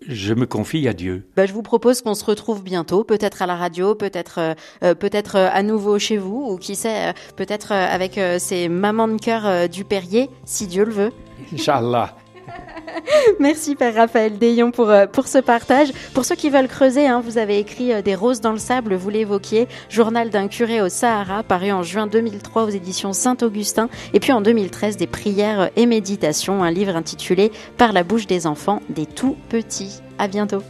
je 0.06 0.34
me 0.34 0.46
confie 0.46 0.86
à 0.88 0.92
Dieu. 0.92 1.26
Bah, 1.36 1.46
je 1.46 1.52
vous 1.52 1.62
propose 1.62 2.02
qu'on 2.02 2.14
se 2.14 2.24
retrouve 2.24 2.62
bientôt, 2.62 3.04
peut-être 3.04 3.42
à 3.42 3.46
la 3.46 3.56
radio, 3.56 3.94
peut-être 3.94 4.38
euh, 4.38 4.54
euh 4.82 4.94
peut-être 4.94 5.36
euh, 5.36 5.45
à 5.52 5.62
nouveau 5.62 5.98
chez 5.98 6.18
vous, 6.18 6.46
ou 6.50 6.56
qui 6.56 6.74
sait, 6.74 7.08
euh, 7.08 7.12
peut-être 7.36 7.72
avec 7.72 8.20
ces 8.38 8.68
mamans 8.68 9.08
de 9.08 9.18
cœur 9.18 9.68
du 9.68 9.84
Perrier, 9.84 10.30
si 10.44 10.66
Dieu 10.66 10.84
le 10.84 10.92
veut. 10.92 11.12
Inch'Allah. 11.52 12.14
Merci 13.40 13.74
Père 13.74 13.94
Raphaël 13.94 14.38
Dayon 14.38 14.70
pour, 14.70 14.90
euh, 14.90 15.06
pour 15.06 15.26
ce 15.26 15.38
partage. 15.38 15.92
Pour 16.14 16.24
ceux 16.24 16.34
qui 16.34 16.50
veulent 16.50 16.68
creuser, 16.68 17.06
hein, 17.06 17.20
vous 17.24 17.38
avez 17.38 17.58
écrit 17.58 17.92
euh, 17.92 18.02
Des 18.02 18.14
roses 18.14 18.40
dans 18.40 18.52
le 18.52 18.58
sable, 18.58 18.94
vous 18.94 19.10
l'évoquiez, 19.10 19.68
journal 19.88 20.30
d'un 20.30 20.48
curé 20.48 20.80
au 20.80 20.88
Sahara, 20.88 21.42
paru 21.42 21.72
en 21.72 21.82
juin 21.82 22.06
2003 22.06 22.64
aux 22.64 22.70
éditions 22.70 23.12
Saint-Augustin, 23.12 23.88
et 24.12 24.20
puis 24.20 24.32
en 24.32 24.40
2013 24.40 24.96
Des 24.96 25.06
prières 25.06 25.70
et 25.76 25.86
méditations, 25.86 26.62
un 26.62 26.70
livre 26.70 26.96
intitulé 26.96 27.52
Par 27.76 27.92
la 27.92 28.04
bouche 28.04 28.26
des 28.26 28.46
enfants, 28.46 28.80
des 28.88 29.06
tout 29.06 29.36
petits. 29.48 30.00
À 30.18 30.28
bientôt. 30.28 30.62